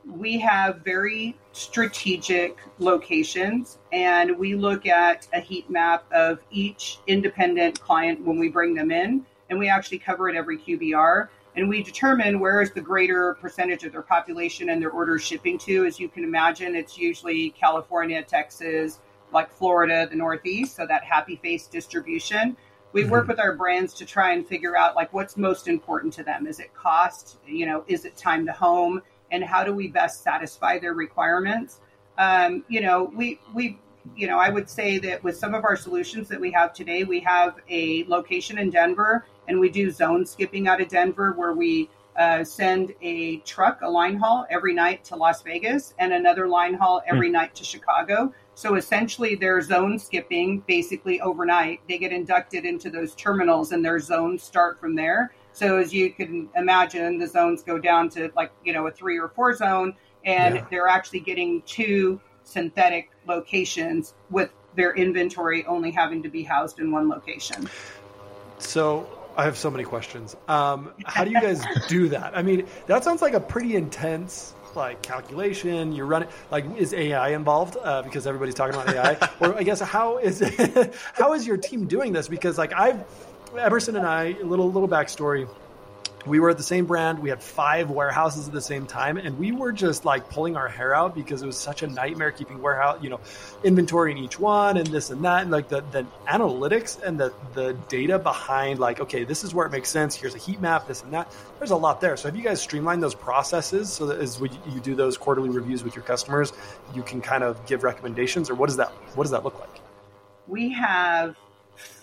we 0.07 0.39
have 0.39 0.81
very 0.85 1.37
strategic 1.53 2.59
locations 2.79 3.79
and 3.93 4.37
we 4.39 4.55
look 4.55 4.87
at 4.87 5.27
a 5.33 5.41
heat 5.41 5.69
map 5.69 6.05
of 6.13 6.41
each 6.51 6.99
independent 7.07 7.81
client 7.81 8.25
when 8.25 8.39
we 8.39 8.49
bring 8.49 8.75
them 8.75 8.91
in 8.91 9.25
and 9.51 9.59
we 9.59 9.69
actually 9.69 9.99
cover 9.99 10.29
it 10.29 10.37
every 10.37 10.59
QBR 10.59 11.29
and 11.57 11.69
we 11.69 11.83
determine 11.83 12.39
where 12.39 12.63
is 12.63 12.71
the 12.71 12.81
greater 12.81 13.35
percentage 13.35 13.85
of 13.85 13.93
their 13.93 14.03
population 14.03 14.71
and 14.71 14.81
their 14.81 14.91
orders 14.91 15.23
shipping 15.23 15.59
to 15.59 15.85
as 15.85 15.99
you 15.99 16.09
can 16.09 16.25
imagine 16.25 16.75
it's 16.75 16.97
usually 16.97 17.51
California, 17.51 18.23
Texas, 18.23 19.01
like 19.33 19.53
Florida, 19.53 20.07
the 20.09 20.17
Northeast, 20.17 20.77
so 20.77 20.87
that 20.87 21.05
happy 21.05 21.37
face 21.37 21.67
distribution 21.67 22.57
we 22.93 23.05
work 23.05 23.25
mhm. 23.25 23.29
with 23.29 23.41
our 23.41 23.55
brands 23.55 23.95
to 23.95 24.05
try 24.05 24.33
and 24.33 24.47
figure 24.47 24.77
out 24.77 24.97
like 24.97 25.13
what's 25.13 25.37
most 25.37 25.69
important 25.69 26.13
to 26.15 26.23
them. 26.23 26.47
Is 26.47 26.61
it 26.61 26.75
cost? 26.75 27.39
You 27.47 27.67
know, 27.67 27.85
is 27.87 28.05
it 28.05 28.17
time 28.17 28.47
to 28.47 28.53
home? 28.53 29.03
And 29.31 29.45
how 29.45 29.65
do 29.65 29.73
we 29.73 29.89
best 29.89 30.23
satisfy 30.23 30.79
their 30.79 30.95
requirements? 30.95 31.81
Um, 32.19 32.65
you 32.69 32.81
know, 32.81 33.05
we 33.15 33.41
we 33.55 33.79
you 34.17 34.27
know, 34.27 34.39
I 34.39 34.49
would 34.49 34.69
say 34.69 34.99
that 34.99 35.23
with 35.23 35.37
some 35.37 35.55
of 35.55 35.65
our 35.65 35.77
solutions 35.77 36.29
that 36.29 36.41
we 36.41 36.51
have 36.53 36.73
today, 36.73 37.05
we 37.05 37.21
have 37.21 37.57
a 37.69 38.05
location 38.05 38.59
in 38.59 38.71
Denver, 38.71 39.27
and 39.49 39.61
we 39.61 39.69
do 39.69 39.91
zone 39.91 40.25
skipping 40.25 40.69
out 40.69 40.81
of 40.81 40.89
Denver, 40.89 41.33
where 41.33 41.53
we 41.53 41.89
uh, 42.17 42.45
send 42.45 42.95
a 43.03 43.39
truck, 43.39 43.81
a 43.83 43.89
line 43.89 44.17
haul 44.17 44.47
every 44.51 44.75
night 44.75 45.05
to 45.05 45.17
Las 45.17 45.43
Vegas, 45.43 45.95
and 45.99 46.13
another 46.13 46.49
line 46.49 46.75
haul 46.75 47.03
every 47.07 47.29
mm. 47.29 47.33
night 47.33 47.55
to 47.55 47.65
Chicago. 47.65 48.33
So 48.55 48.75
essentially, 48.75 49.37
they're 49.37 49.61
zone 49.63 49.99
skipping 49.99 50.61
basically 50.67 51.21
overnight. 51.21 51.81
They 51.89 51.99
get 51.99 52.13
inducted 52.13 52.65
into 52.67 52.91
those 52.91 53.15
terminals 53.15 53.73
and 53.73 53.85
their 53.85 53.99
zones 53.99 54.43
start 54.43 54.79
from 54.79 54.95
there. 54.95 55.33
So 55.53 55.79
as 55.79 55.93
you 55.93 56.13
can 56.13 56.49
imagine, 56.57 57.19
the 57.19 57.27
zones 57.27 57.63
go 57.63 57.79
down 57.79 58.09
to 58.11 58.31
like, 58.37 58.53
you 58.65 58.73
know, 58.73 58.87
a 58.87 58.91
three 58.91 59.19
or 59.19 59.29
four 59.29 59.55
zone. 59.55 59.95
and 60.25 60.57
Yeah. 60.57 60.65
they're 60.71 60.87
actually 60.87 61.21
getting 61.21 61.63
two 61.63 62.21
synthetic 62.45 63.09
locations 63.27 64.13
with 64.31 64.51
their 64.77 64.95
inventory 64.95 65.65
only 65.67 65.91
having 65.91 66.23
to 66.23 66.29
be 66.29 66.43
housed 66.43 66.79
in 66.79 66.93
one 66.93 67.09
location. 67.09 67.69
So 68.59 69.09
I 69.37 69.45
have 69.45 69.57
so 69.57 69.71
many 69.71 69.85
questions. 69.85 70.37
Um, 70.49 70.93
how 71.05 71.25
do 71.25 71.31
you 71.31 71.41
guys 71.41 71.65
do 71.89 72.09
that? 72.11 72.37
I 72.37 72.43
mean, 72.43 72.67
that 72.87 73.03
sounds 73.05 73.23
like 73.23 73.33
a 73.35 73.41
pretty 73.41 73.77
intense 73.77 74.55
like 74.77 75.03
calculation. 75.03 75.93
You 75.93 76.05
run 76.05 76.23
it 76.25 76.31
like 76.51 76.65
is 76.77 76.93
AI 76.95 77.31
involved 77.31 77.77
uh, 77.83 78.03
because 78.03 78.27
everybody's 78.27 78.55
talking 78.55 78.75
about 78.75 78.89
AI, 78.95 79.17
or 79.41 79.57
I 79.57 79.63
guess 79.63 79.81
how 79.81 80.19
is 80.19 80.41
how 81.15 81.33
is 81.33 81.47
your 81.47 81.57
team 81.57 81.87
doing 81.87 82.13
this? 82.13 82.29
Because 82.29 82.59
like 82.59 82.73
I've 82.75 83.03
Emerson 83.59 83.97
and 83.97 84.07
I 84.07 84.37
little 84.43 84.71
little 84.71 84.89
backstory. 84.89 85.49
We 86.27 86.39
were 86.39 86.51
at 86.51 86.59
the 86.59 86.63
same 86.63 86.85
brand. 86.85 87.19
We 87.19 87.31
had 87.31 87.43
five 87.43 87.89
warehouses 87.89 88.47
at 88.47 88.53
the 88.53 88.61
same 88.61 88.87
time, 88.87 89.17
and 89.17 89.39
we 89.39 89.53
were 89.53 89.73
just 89.73 90.05
like 90.05 90.29
pulling 90.29 90.55
our 90.55 90.69
hair 90.69 90.95
out 90.95 91.15
because 91.15 91.43
it 91.43 91.47
was 91.47 91.57
such 91.57 91.83
a 91.83 91.87
nightmare 91.87 92.31
keeping 92.31 92.61
warehouse, 92.61 92.99
you 93.03 93.09
know, 93.09 93.21
inventory 93.65 94.13
in 94.13 94.19
each 94.19 94.39
one 94.39 94.77
and 94.77 94.87
this 94.89 95.09
and 95.09 95.25
that. 95.25 95.43
And 95.43 95.51
like 95.51 95.71
the, 95.71 95.81
the 95.93 96.07
analytics 96.29 97.03
and 97.03 97.19
the, 97.19 97.33
the 97.55 97.73
data 97.89 98.19
behind, 98.19 98.81
like, 98.81 99.01
okay, 99.01 99.25
this 99.25 99.45
is 99.45 99.55
where 99.55 99.67
it 99.67 99.71
makes 99.73 99.89
sense. 99.89 100.15
Here's 100.15 100.35
a 100.35 100.39
heat 100.39 100.61
map, 100.61 100.87
this 100.87 101.03
and 101.03 101.13
that. 101.15 101.35
There's 101.59 101.71
a 101.71 101.77
lot 101.77 102.03
there. 102.03 102.19
So 102.19 102.29
have 102.29 102.37
you 102.37 102.45
guys 102.45 102.61
streamlined 102.61 103.03
those 103.03 103.15
processes 103.15 103.91
so 103.91 104.05
that 104.05 104.19
as 104.19 104.39
you 104.41 104.81
do 104.83 104.95
those 104.95 105.17
quarterly 105.17 105.49
reviews 105.49 105.83
with 105.83 105.97
your 105.97 106.05
customers, 106.05 106.53
you 106.95 107.03
can 107.03 107.23
kind 107.23 107.43
of 107.43 107.65
give 107.65 107.83
recommendations, 107.83 108.51
or 108.51 108.57
what 108.57 108.67
does 108.67 108.77
that 108.77 108.91
what 109.15 109.25
does 109.25 109.31
that 109.31 109.43
look 109.43 109.59
like? 109.59 109.81
we 110.51 110.73
have 110.73 111.37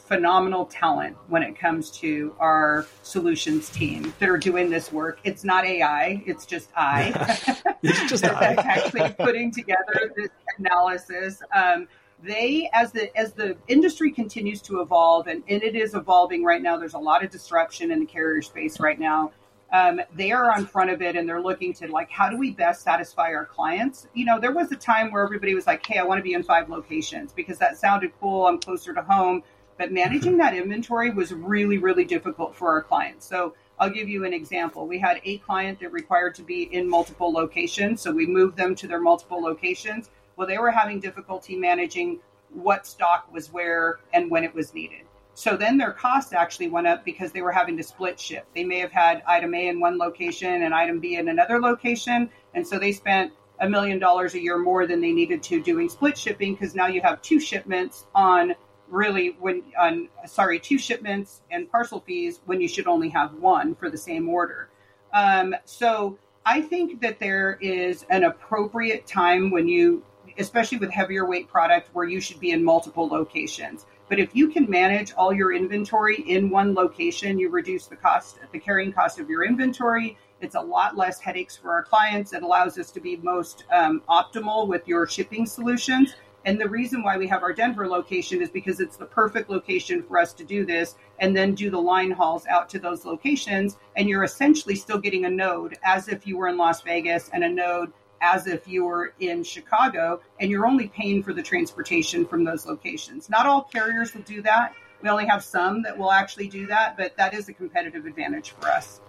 phenomenal 0.07 0.65
talent 0.65 1.17
when 1.27 1.43
it 1.43 1.57
comes 1.60 1.91
to 1.91 2.34
our 2.39 2.86
solutions 3.03 3.69
team 3.69 4.13
that 4.19 4.29
are 4.29 4.38
doing 4.38 4.69
this 4.69 4.91
work. 4.91 5.19
It's 5.24 5.43
not 5.43 5.65
AI, 5.65 6.24
it's 6.25 6.46
just 6.46 6.69
I. 6.75 7.55
It's 7.84 8.10
just 8.10 8.25
I. 8.25 8.55
actually 8.55 9.13
putting 9.19 9.51
together 9.51 10.12
this 10.15 10.29
analysis. 10.57 11.43
Um, 11.53 11.88
they, 12.24 12.69
as 12.74 12.91
the 12.91 13.15
as 13.15 13.34
the 13.34 13.55
industry 13.67 14.12
continues 14.12 14.62
to 14.63 14.81
evolve, 14.81 15.27
and, 15.27 15.43
and 15.48 15.62
it 15.62 15.75
is 15.75 15.93
evolving 15.93 16.43
right 16.43 16.62
now. 16.62 16.77
There's 16.77 16.96
a 16.96 17.00
lot 17.00 17.24
of 17.24 17.29
disruption 17.29 17.91
in 17.91 18.00
the 18.00 18.05
carrier 18.05 18.41
space 18.41 18.79
right 18.79 19.00
now. 19.00 19.31
Um, 19.72 20.01
they 20.15 20.31
are 20.31 20.51
on 20.51 20.65
front 20.65 20.89
of 20.89 21.01
it, 21.01 21.15
and 21.15 21.29
they're 21.29 21.41
looking 21.41 21.74
to 21.74 21.88
like, 21.88 22.10
how 22.10 22.29
do 22.29 22.38
we 22.38 22.51
best 22.51 22.81
satisfy 22.81 23.34
our 23.34 23.46
clients? 23.46 24.07
You 24.15 24.25
know, 24.25 24.39
there 24.39 24.53
was 24.53 24.72
a 24.72 24.75
time 24.75 25.12
where 25.12 25.24
everybody 25.24 25.53
was 25.53 25.67
like, 25.67 25.86
"Hey, 25.86 26.00
I 26.00 26.03
want 26.03 26.17
to 26.17 26.24
be 26.24 26.34
in 26.34 26.41
five 26.41 26.69
locations 26.69 27.34
because 27.34 27.60
that 27.60 27.77
sounded 27.77 28.12
cool. 28.19 28.48
I'm 28.48 28.60
closer 28.60 28.93
to 28.93 29.03
home." 29.03 29.43
But 29.77 29.91
managing 29.91 30.38
that 30.38 30.55
inventory 30.55 31.12
was 31.12 31.34
really, 31.34 31.77
really 31.77 32.05
difficult 32.05 32.55
for 32.55 32.69
our 32.69 32.81
clients. 32.81 33.25
So 33.25 33.53
I'll 33.79 33.89
give 33.89 34.10
you 34.10 34.25
an 34.25 34.34
example. 34.34 34.88
We 34.88 35.00
had 35.00 35.22
a 35.24 35.38
client 35.39 35.79
that 35.81 35.91
required 35.91 36.36
to 36.36 36.41
be 36.41 36.63
in 36.63 36.89
multiple 36.89 37.31
locations. 37.31 38.01
So 38.01 38.12
we 38.12 38.25
moved 38.25 38.57
them 38.57 38.74
to 38.75 38.88
their 38.88 39.00
multiple 39.00 39.41
locations. 39.41 40.10
Well, 40.36 40.48
they 40.48 40.57
were 40.57 40.72
having 40.72 41.00
difficulty 41.00 41.55
managing 41.55 42.19
what 42.51 42.88
stock 42.88 43.31
was 43.31 43.51
where 43.51 44.00
and 44.13 44.31
when 44.31 44.43
it 44.43 44.53
was 44.55 44.74
needed. 44.74 45.01
So 45.36 45.55
then 45.55 45.77
their 45.77 45.91
costs 45.91 46.34
actually 46.34 46.69
went 46.69 46.88
up 46.88 47.05
because 47.05 47.31
they 47.31 47.43
were 47.43 47.51
having 47.51 47.77
to 47.77 47.84
split 47.84 48.19
ship. 48.19 48.48
They 48.55 48.63
may 48.63 48.79
have 48.79 48.91
had 48.91 49.22
item 49.27 49.53
A 49.53 49.67
in 49.67 49.79
one 49.79 50.00
location 50.00 50.63
and 50.63 50.74
item 50.74 51.00
B 51.00 51.15
in 51.15 51.27
another 51.27 51.60
location. 51.60 52.31
And 52.55 52.67
so 52.67 52.79
they 52.79 52.91
spent 52.91 53.34
a 53.60 53.69
million 53.69 54.00
dollars 54.00 54.34
a 54.34 54.41
year 54.41 54.57
more 54.57 54.88
than 54.88 55.01
they 55.01 55.12
needed 55.12 55.43
to 55.43 55.62
doing 55.62 55.89
split 55.89 56.17
shipping 56.17 56.55
because 56.55 56.74
now 56.74 56.88
you 56.88 57.01
have 57.01 57.22
two 57.22 57.39
shipments 57.39 58.05
on 58.15 58.55
really 58.89 59.36
when 59.39 59.63
on 59.79 60.10
sorry 60.25 60.60
two 60.60 60.77
shipments 60.77 61.41
and 61.51 61.70
parcel 61.72 62.00
fees 62.01 62.39
when 62.46 62.62
you 62.62 62.67
should 62.67 62.88
only 62.88 63.10
have 63.10 63.34
one 63.36 63.75
for 63.75 63.89
the 63.89 63.98
same 63.98 64.29
order. 64.29 64.70
Um, 65.13 65.56
so 65.65 66.17
i 66.46 66.62
think 66.62 67.01
that 67.01 67.20
there 67.20 67.58
is 67.60 68.06
an 68.10 68.24
appropriate 68.24 69.06
time 69.06 69.51
when 69.51 69.67
you 69.67 70.03
especially 70.38 70.77
with 70.77 70.91
heavier 70.91 71.25
weight 71.25 71.48
product 71.48 71.89
where 71.94 72.06
you 72.06 72.22
should 72.22 72.39
be 72.39 72.51
in 72.51 72.63
multiple 72.63 73.08
locations. 73.08 73.86
But 74.10 74.20
if 74.20 74.36
you 74.36 74.50
can 74.50 74.70
manage 74.70 75.13
all 75.13 75.34
your 75.34 75.51
inventory 75.53 76.24
in 76.27 76.50
one 76.50 76.74
location 76.74 77.39
you 77.39 77.50
reduce 77.50 77.88
the 77.88 77.96
cost 77.96 78.39
the 78.51 78.60
carrying 78.60 78.94
cost 78.94 79.20
of 79.20 79.29
your 79.29 79.44
inventory. 79.46 80.17
It's 80.39 80.56
a 80.56 80.62
lot 80.62 80.96
less 80.96 81.20
headaches 81.20 81.58
for 81.58 81.74
our 81.74 81.84
clients. 81.84 82.32
It 82.32 82.44
allows 82.44 82.77
us 82.77 82.91
to 82.91 83.00
be 83.00 83.17
most 83.17 83.63
um, 83.72 84.03
optimal 84.08 84.67
with 84.67 84.88
your 84.88 85.08
shipping 85.08 85.48
solutions 85.48 86.13
and 86.48 86.62
the 86.62 86.70
reason 86.70 87.04
why 87.04 87.18
we 87.18 87.27
have 87.27 87.44
our 87.44 87.51
Denver 87.51 87.89
location 87.89 88.42
is 88.42 88.50
because 88.50 88.80
it's 88.80 88.96
the 88.96 89.06
perfect 89.06 89.50
location 89.50 90.01
for 90.01 90.18
us 90.18 90.32
to 90.32 90.46
do 90.46 90.66
this 90.66 90.96
and 91.20 91.36
then 91.36 91.54
do 91.54 91.70
the 91.70 91.77
line 91.77 92.10
hauls 92.10 92.46
out 92.48 92.70
to 92.70 92.80
those 92.80 93.04
locations. 93.04 93.75
And 93.98 94.08
you're 94.08 94.24
essentially 94.24 94.75
still 94.75 94.98
getting 94.98 95.25
a 95.25 95.30
node 95.30 95.77
as 95.84 96.08
if 96.08 96.25
you 96.25 96.38
were 96.38 96.48
in 96.48 96.56
Las 96.56 96.82
Vegas 96.84 97.30
and 97.34 97.44
a 97.44 97.50
node 97.50 97.92
as 98.22 98.48
if 98.48 98.66
you 98.66 98.86
were 98.86 99.13
in 99.20 99.44
Chicago. 99.44 100.22
And 100.39 100.50
you're 100.50 100.66
only 100.66 100.88
paying 100.88 101.22
for 101.22 101.34
the 101.34 101.44
transportation 101.44 102.25
from 102.25 102.46
those 102.46 102.66
locations. 102.66 103.30
Not 103.30 103.46
all 103.46 103.63
carriers 103.63 104.13
will 104.13 104.22
do 104.22 104.42
that. 104.44 104.74
We 105.01 105.10
only 105.10 105.25
have 105.25 105.44
some 105.44 105.84
that 105.84 105.98
will 105.98 106.13
actually 106.13 106.48
do 106.48 106.66
that, 106.68 106.96
but 106.96 107.18
that 107.18 107.34
is 107.34 107.50
a 107.50 107.54
competitive 107.54 108.06
advantage 108.06 108.51
for 108.51 108.70
us. 108.70 109.01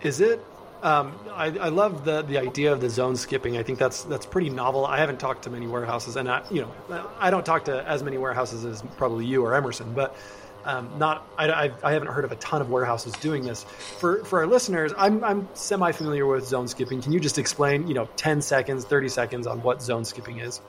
Is 0.00 0.20
it? 0.20 0.40
Um, 0.84 1.18
I, 1.32 1.46
I 1.46 1.68
love 1.70 2.04
the 2.04 2.20
the 2.20 2.36
idea 2.36 2.70
of 2.70 2.82
the 2.82 2.90
zone 2.90 3.16
skipping. 3.16 3.56
I 3.56 3.62
think 3.62 3.78
that's 3.78 4.02
that's 4.02 4.26
pretty 4.26 4.50
novel. 4.50 4.84
I 4.84 4.98
haven't 4.98 5.18
talked 5.18 5.44
to 5.44 5.50
many 5.50 5.66
warehouses, 5.66 6.16
and 6.16 6.28
I, 6.28 6.42
you 6.50 6.60
know, 6.60 7.10
I 7.18 7.30
don't 7.30 7.44
talk 7.44 7.64
to 7.64 7.88
as 7.88 8.02
many 8.02 8.18
warehouses 8.18 8.66
as 8.66 8.82
probably 8.98 9.24
you 9.24 9.42
or 9.42 9.54
Emerson, 9.54 9.94
but 9.94 10.14
um, 10.66 10.90
not. 10.98 11.26
I, 11.38 11.48
I, 11.48 11.72
I 11.82 11.92
haven't 11.92 12.08
heard 12.08 12.26
of 12.26 12.32
a 12.32 12.36
ton 12.36 12.60
of 12.60 12.68
warehouses 12.68 13.14
doing 13.14 13.44
this. 13.44 13.64
For 13.98 14.22
for 14.26 14.40
our 14.40 14.46
listeners, 14.46 14.92
I'm 14.98 15.24
I'm 15.24 15.48
semi 15.54 15.90
familiar 15.90 16.26
with 16.26 16.46
zone 16.46 16.68
skipping. 16.68 17.00
Can 17.00 17.12
you 17.12 17.20
just 17.20 17.38
explain, 17.38 17.88
you 17.88 17.94
know, 17.94 18.06
ten 18.16 18.42
seconds, 18.42 18.84
thirty 18.84 19.08
seconds 19.08 19.46
on 19.46 19.62
what 19.62 19.80
zone 19.80 20.04
skipping 20.04 20.40
is? 20.40 20.60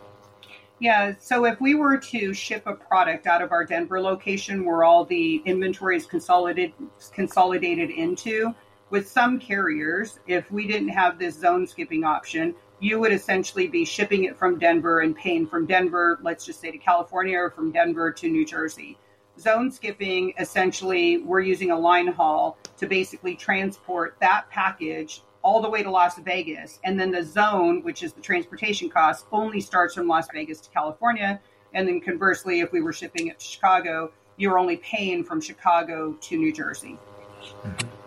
Yeah, 0.79 1.13
so 1.19 1.45
if 1.45 1.59
we 1.59 1.75
were 1.75 1.97
to 1.97 2.33
ship 2.33 2.63
a 2.65 2.73
product 2.73 3.27
out 3.27 3.41
of 3.41 3.51
our 3.51 3.65
Denver 3.65 4.01
location 4.01 4.65
where 4.65 4.85
all 4.85 5.03
the 5.03 5.41
inventory 5.45 5.97
is 5.97 6.05
consolidated 6.05 6.71
consolidated 7.13 7.89
into, 7.89 8.53
with 8.89 9.07
some 9.07 9.39
carriers, 9.39 10.19
if 10.27 10.51
we 10.51 10.67
didn't 10.67 10.89
have 10.89 11.17
this 11.17 11.39
zone 11.39 11.65
skipping 11.65 12.03
option, 12.03 12.55
you 12.79 12.99
would 12.99 13.11
essentially 13.11 13.67
be 13.67 13.85
shipping 13.85 14.25
it 14.25 14.37
from 14.37 14.59
Denver 14.59 14.99
and 14.99 15.15
paying 15.15 15.47
from 15.47 15.65
Denver, 15.65 16.19
let's 16.21 16.45
just 16.45 16.59
say 16.59 16.71
to 16.71 16.77
California, 16.77 17.37
or 17.37 17.49
from 17.49 17.71
Denver 17.71 18.11
to 18.11 18.29
New 18.29 18.45
Jersey. 18.45 18.97
Zone 19.39 19.71
skipping, 19.71 20.33
essentially, 20.39 21.17
we're 21.17 21.41
using 21.41 21.71
a 21.71 21.77
line 21.77 22.07
haul 22.07 22.57
to 22.77 22.87
basically 22.87 23.35
transport 23.35 24.15
that 24.21 24.49
package 24.49 25.23
all 25.41 25.61
the 25.61 25.69
way 25.69 25.83
to 25.83 25.91
Las 25.91 26.17
Vegas. 26.19 26.79
And 26.83 26.99
then 26.99 27.11
the 27.11 27.23
zone, 27.23 27.83
which 27.83 28.03
is 28.03 28.13
the 28.13 28.21
transportation 28.21 28.89
cost, 28.89 29.25
only 29.31 29.61
starts 29.61 29.93
from 29.93 30.07
Las 30.07 30.27
Vegas 30.33 30.61
to 30.61 30.69
California. 30.69 31.39
And 31.73 31.87
then 31.87 31.99
conversely, 31.99 32.61
if 32.61 32.71
we 32.71 32.81
were 32.81 32.93
shipping 32.93 33.27
it 33.27 33.39
to 33.39 33.45
Chicago, 33.45 34.11
you're 34.37 34.57
only 34.57 34.77
paying 34.77 35.23
from 35.23 35.41
Chicago 35.41 36.13
to 36.13 36.37
New 36.37 36.53
Jersey. 36.53 36.97
Mm-hmm. 37.63 38.04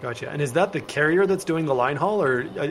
Gotcha. 0.00 0.30
And 0.30 0.40
is 0.40 0.54
that 0.54 0.72
the 0.72 0.80
carrier 0.80 1.26
that's 1.26 1.44
doing 1.44 1.66
the 1.66 1.74
line 1.74 1.96
haul, 1.96 2.22
or 2.22 2.42
uh, 2.58 2.66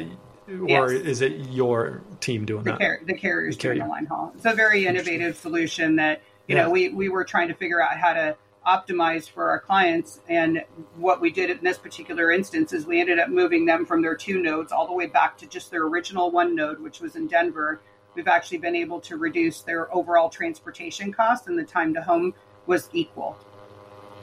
or 0.66 0.92
Yes. 0.92 0.92
is 1.06 1.22
it 1.22 1.34
your 1.52 2.02
team 2.22 2.46
doing 2.46 2.64
the, 2.64 2.72
that? 2.72 2.80
car- 2.80 3.00
the 3.06 3.14
carriers 3.14 3.56
The 3.56 3.62
doing 3.62 3.78
carrier. 3.78 3.84
the 3.88 3.90
line 3.90 4.06
haul. 4.08 4.32
It's 4.36 4.46
a 4.46 4.54
very 4.56 4.88
innovative 4.88 5.38
solution 5.38 5.98
that 5.98 6.22
you 6.48 6.56
Yeah. 6.56 6.64
know 6.64 6.70
we 6.72 6.90
we 6.90 7.08
were 7.10 7.24
trying 7.24 7.50
to 7.50 7.54
figure 7.54 7.82
out 7.82 7.98
how 7.98 8.14
to 8.14 8.36
optimize 8.66 9.30
for 9.30 9.50
our 9.52 9.60
clients. 9.60 10.20
And 10.28 10.64
what 10.98 11.22
we 11.22 11.30
did 11.32 11.50
in 11.52 11.60
this 11.64 11.78
particular 11.78 12.32
instance 12.32 12.74
is 12.74 12.86
we 12.86 13.00
ended 13.00 13.20
up 13.20 13.30
moving 13.30 13.66
them 13.66 13.86
from 13.86 14.02
their 14.02 14.16
two 14.16 14.42
nodes 14.42 14.72
all 14.72 14.86
the 14.88 14.94
way 14.94 15.06
back 15.06 15.38
to 15.40 15.48
just 15.48 15.70
their 15.72 15.84
original 15.84 16.30
one 16.32 16.56
node, 16.56 16.80
which 16.80 17.00
was 17.00 17.16
in 17.16 17.28
Denver. 17.28 17.80
We've 18.16 18.28
actually 18.28 18.58
been 18.58 18.76
able 18.76 19.00
to 19.02 19.18
reduce 19.18 19.62
their 19.62 19.94
overall 19.96 20.30
transportation 20.30 21.12
costs, 21.14 21.48
and 21.48 21.58
the 21.58 21.64
time 21.64 21.94
to 21.94 22.02
home 22.02 22.34
was 22.66 22.90
equal. 22.92 23.38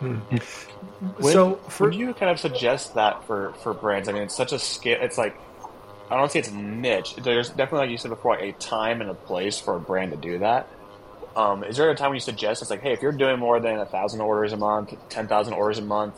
When, 0.00 1.32
so 1.32 1.56
for 1.68 1.88
when 1.88 1.98
you 1.98 2.14
kind 2.14 2.30
of 2.30 2.38
suggest 2.38 2.94
that 2.94 3.24
for 3.26 3.52
for 3.62 3.74
brands, 3.74 4.08
I 4.08 4.12
mean, 4.12 4.22
it's 4.22 4.36
such 4.36 4.52
a 4.52 4.58
scale. 4.58 4.98
It's 5.00 5.18
like 5.18 5.36
I 6.10 6.16
don't 6.16 6.30
say 6.30 6.40
it's 6.40 6.50
niche. 6.50 7.16
There's 7.16 7.48
definitely, 7.48 7.78
like 7.80 7.90
you 7.90 7.98
said 7.98 8.10
before, 8.10 8.38
a 8.38 8.52
time 8.52 9.00
and 9.00 9.10
a 9.10 9.14
place 9.14 9.58
for 9.58 9.76
a 9.76 9.80
brand 9.80 10.12
to 10.12 10.16
do 10.16 10.38
that. 10.38 10.68
Um, 11.34 11.64
is 11.64 11.76
there 11.76 11.90
a 11.90 11.94
time 11.94 12.10
when 12.10 12.16
you 12.16 12.20
suggest 12.20 12.62
it's 12.62 12.70
like, 12.70 12.80
hey, 12.80 12.92
if 12.92 13.02
you're 13.02 13.12
doing 13.12 13.38
more 13.38 13.60
than 13.60 13.78
a 13.78 13.86
thousand 13.86 14.20
orders 14.20 14.52
a 14.52 14.56
month, 14.56 14.94
ten 15.08 15.26
thousand 15.28 15.54
orders 15.54 15.78
a 15.78 15.82
month, 15.82 16.14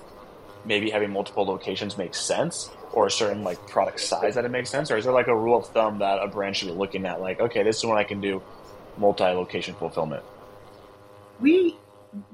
maybe 0.65 0.91
having 0.91 1.11
multiple 1.11 1.45
locations 1.45 1.97
makes 1.99 2.21
sense, 2.21 2.71
or 2.93 3.07
a 3.07 3.11
certain 3.11 3.43
like 3.43 3.59
product 3.69 4.01
size 4.01 4.35
that 4.35 4.45
it 4.45 4.51
makes 4.51 4.71
sense, 4.71 4.91
or 4.91 4.97
is 4.97 5.05
there 5.05 5.13
like 5.13 5.27
a 5.29 5.37
rule 5.37 5.59
of 5.59 5.67
thumb 5.69 5.99
that 5.99 6.23
a 6.23 6.29
brand 6.29 6.57
should 6.57 6.69
be 6.69 6.75
looking 6.75 7.07
at, 7.07 7.21
like, 7.21 7.41
okay, 7.41 7.63
this 7.63 7.79
is 7.79 7.85
when 7.85 7.99
I 7.99 8.05
can 8.05 8.21
do 8.21 8.43
multi-location 8.97 9.75
fulfillment. 9.75 10.23
we 11.41 11.77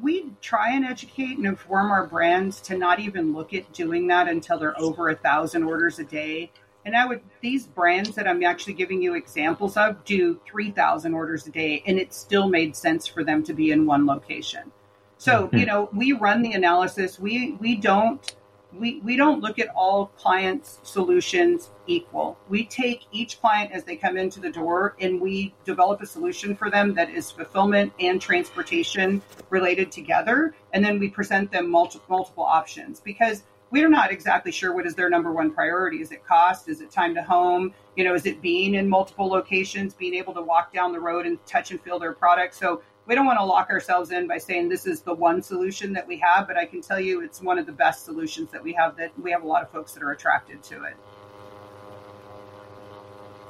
we 0.01 0.33
try 0.41 0.73
and 0.73 0.85
educate 0.85 1.37
and 1.37 1.47
inform 1.47 1.91
our 1.91 2.07
brands 2.07 2.61
to 2.63 2.77
not 2.77 3.01
even 3.01 3.33
look 3.33 3.53
at 3.53 3.73
doing 3.73 4.07
that 4.09 4.29
until 4.29 4.59
they're 4.59 4.79
over 4.81 5.09
a 5.09 5.17
thousand 5.17 5.65
orders 5.65 5.99
a 5.99 6.05
day. 6.05 6.51
And 6.85 6.97
I 6.97 7.07
would 7.07 7.23
these 7.41 7.67
brands 7.67 8.15
that 8.15 8.29
I'm 8.29 8.43
actually 8.45 8.75
giving 8.75 9.01
you 9.01 9.15
examples 9.15 9.77
of 9.77 10.05
do 10.05 10.41
three 10.47 10.71
thousand 10.71 11.15
orders 11.15 11.47
a 11.47 11.51
day, 11.51 11.83
and 11.87 11.99
it 11.99 12.13
still 12.13 12.49
made 12.49 12.77
sense 12.77 13.07
for 13.07 13.25
them 13.25 13.43
to 13.45 13.55
be 13.55 13.71
in 13.71 13.87
one 13.87 14.07
location. 14.07 14.71
So 15.17 15.47
hmm. 15.47 15.57
you 15.57 15.67
know 15.67 15.89
we 15.95 16.13
run 16.13 16.43
the 16.43 16.53
analysis. 16.53 17.19
We 17.19 17.53
we 17.53 17.77
don't 17.77 18.35
we, 18.79 19.01
we 19.01 19.17
don't 19.17 19.41
look 19.41 19.59
at 19.59 19.69
all 19.69 20.07
clients' 20.17 20.81
solutions 20.83 21.71
equal. 21.87 22.39
We 22.49 22.65
take 22.65 23.07
each 23.13 23.41
client 23.41 23.73
as 23.73 23.85
they 23.85 23.97
come 23.97 24.17
into 24.17 24.41
the 24.41 24.51
door 24.51 24.97
and 25.01 25.21
we 25.21 25.55
develop 25.65 26.01
a 26.03 26.07
solution 26.07 26.57
for 26.57 26.71
them 26.71 26.95
that 26.95 27.11
is 27.11 27.31
fulfillment 27.31 27.93
and 28.01 28.21
transportation 28.21 29.23
related 29.51 29.93
together. 29.93 30.55
And 30.73 30.85
then 30.85 30.99
we 30.99 31.09
present 31.09 31.53
them 31.53 31.71
multiple, 31.71 32.07
multiple 32.09 32.45
options 32.45 33.01
because 33.01 33.45
we're 33.71 33.89
not 33.89 34.13
exactly 34.13 34.53
sure 34.53 34.73
what 34.73 34.87
is 34.87 34.95
their 34.95 35.11
number 35.11 35.33
one 35.33 35.53
priority. 35.53 36.01
Is 36.01 36.13
it 36.13 36.25
cost? 36.25 36.69
Is 36.69 36.81
it 36.81 36.91
time 36.91 37.15
to 37.15 37.23
home? 37.23 37.75
You 37.97 38.05
know, 38.05 38.15
is 38.15 38.27
it 38.27 38.41
being 38.41 38.75
in 38.75 38.89
multiple 38.89 39.27
locations, 39.27 39.95
being 39.95 40.15
able 40.15 40.33
to 40.35 40.43
walk 40.43 40.73
down 40.73 40.93
the 40.93 41.01
road 41.01 41.27
and 41.27 41.45
touch 41.47 41.71
and 41.71 41.81
feel 41.81 41.99
their 41.99 42.13
product? 42.13 42.55
So 42.55 42.83
we 43.07 43.15
don't 43.15 43.27
want 43.27 43.39
to 43.39 43.45
lock 43.45 43.71
ourselves 43.71 44.11
in 44.11 44.27
by 44.27 44.39
saying 44.39 44.69
this 44.69 44.87
is 44.87 45.03
the 45.03 45.13
one 45.13 45.43
solution 45.43 45.93
that 45.93 46.07
we 46.07 46.19
have, 46.19 46.47
but 46.47 46.57
I 46.57 46.65
can 46.65 46.81
tell 46.81 46.99
you 46.99 47.21
it's 47.21 47.43
one 47.43 47.59
of 47.59 47.67
the 47.67 47.73
best 47.73 48.05
solutions 48.05 48.51
that 48.53 48.63
we 48.63 48.73
have 48.73 48.97
that 48.97 49.19
we 49.21 49.31
have 49.31 49.43
a 49.43 49.47
lot 49.47 49.63
of 49.63 49.71
folks 49.71 49.93
that 49.93 50.03
are 50.03 50.13
attracted 50.13 50.63
to 50.65 50.85
it. 50.85 50.95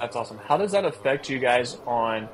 That's 0.00 0.16
awesome. 0.16 0.38
How 0.38 0.56
does 0.56 0.72
that 0.72 0.84
affect 0.84 1.30
you 1.30 1.38
guys 1.38 1.78
on, 1.86 2.24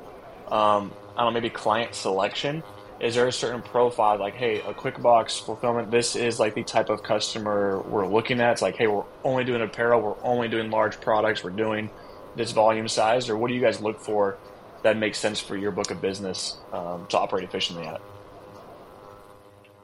um, 0.47 0.91
I 1.15 1.23
don't 1.23 1.25
know, 1.25 1.31
maybe 1.31 1.49
client 1.49 1.93
selection? 1.93 2.63
Is 2.99 3.15
there 3.15 3.27
a 3.27 3.31
certain 3.31 3.61
profile, 3.61 4.19
like, 4.19 4.35
hey, 4.35 4.61
a 4.61 4.73
quick 4.73 4.99
box 5.01 5.37
fulfillment, 5.37 5.89
this 5.91 6.15
is 6.15 6.39
like 6.39 6.55
the 6.55 6.63
type 6.63 6.89
of 6.89 7.03
customer 7.03 7.81
we're 7.81 8.07
looking 8.07 8.39
at? 8.39 8.53
It's 8.53 8.61
like, 8.61 8.77
hey, 8.77 8.87
we're 8.87 9.05
only 9.23 9.43
doing 9.43 9.61
apparel, 9.61 10.01
we're 10.01 10.23
only 10.23 10.47
doing 10.47 10.71
large 10.71 10.99
products, 11.01 11.43
we're 11.43 11.51
doing 11.51 11.89
this 12.35 12.51
volume 12.51 12.87
size, 12.87 13.29
or 13.29 13.37
what 13.37 13.47
do 13.49 13.53
you 13.53 13.61
guys 13.61 13.79
look 13.81 13.99
for 13.99 14.37
that 14.83 14.97
makes 14.97 15.17
sense 15.17 15.39
for 15.39 15.55
your 15.55 15.71
book 15.71 15.91
of 15.91 16.01
business 16.01 16.57
um, 16.73 17.05
to 17.07 17.17
operate 17.17 17.43
efficiently 17.43 17.85
at? 17.85 18.01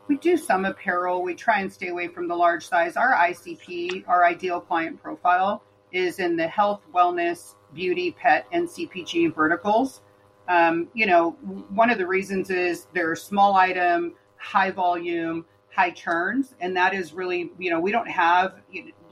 We 0.08 0.18
do 0.18 0.38
some 0.38 0.66
apparel. 0.66 1.22
We 1.22 1.36
try 1.36 1.60
and 1.60 1.72
stay 1.72 1.90
away 1.90 2.08
from 2.08 2.28
the 2.28 2.36
large 2.36 2.68
size. 2.68 2.96
Our 2.96 3.14
ICP, 3.14 4.08
our 4.08 4.26
ideal 4.26 4.62
client 4.62 5.02
profile, 5.02 5.62
is 5.92 6.20
in 6.20 6.38
the 6.38 6.48
health, 6.48 6.82
wellness, 6.94 7.56
beauty, 7.74 8.12
pet, 8.12 8.48
and 8.52 8.68
CPG 8.68 9.36
verticals. 9.36 10.02
Um, 10.48 10.88
you 10.94 11.06
know, 11.06 11.32
one 11.70 11.90
of 11.90 11.98
the 11.98 12.08
reasons 12.08 12.50
is 12.50 12.88
they're 12.94 13.16
small 13.16 13.56
item, 13.56 14.14
high 14.38 14.72
volume, 14.72 15.46
high 15.76 15.90
turns, 15.92 16.56
and 16.62 16.76
that 16.78 16.94
is 16.94 17.12
really, 17.12 17.52
you 17.60 17.70
know, 17.70 17.80
we 17.80 17.92
don't 17.92 18.10
have 18.10 18.56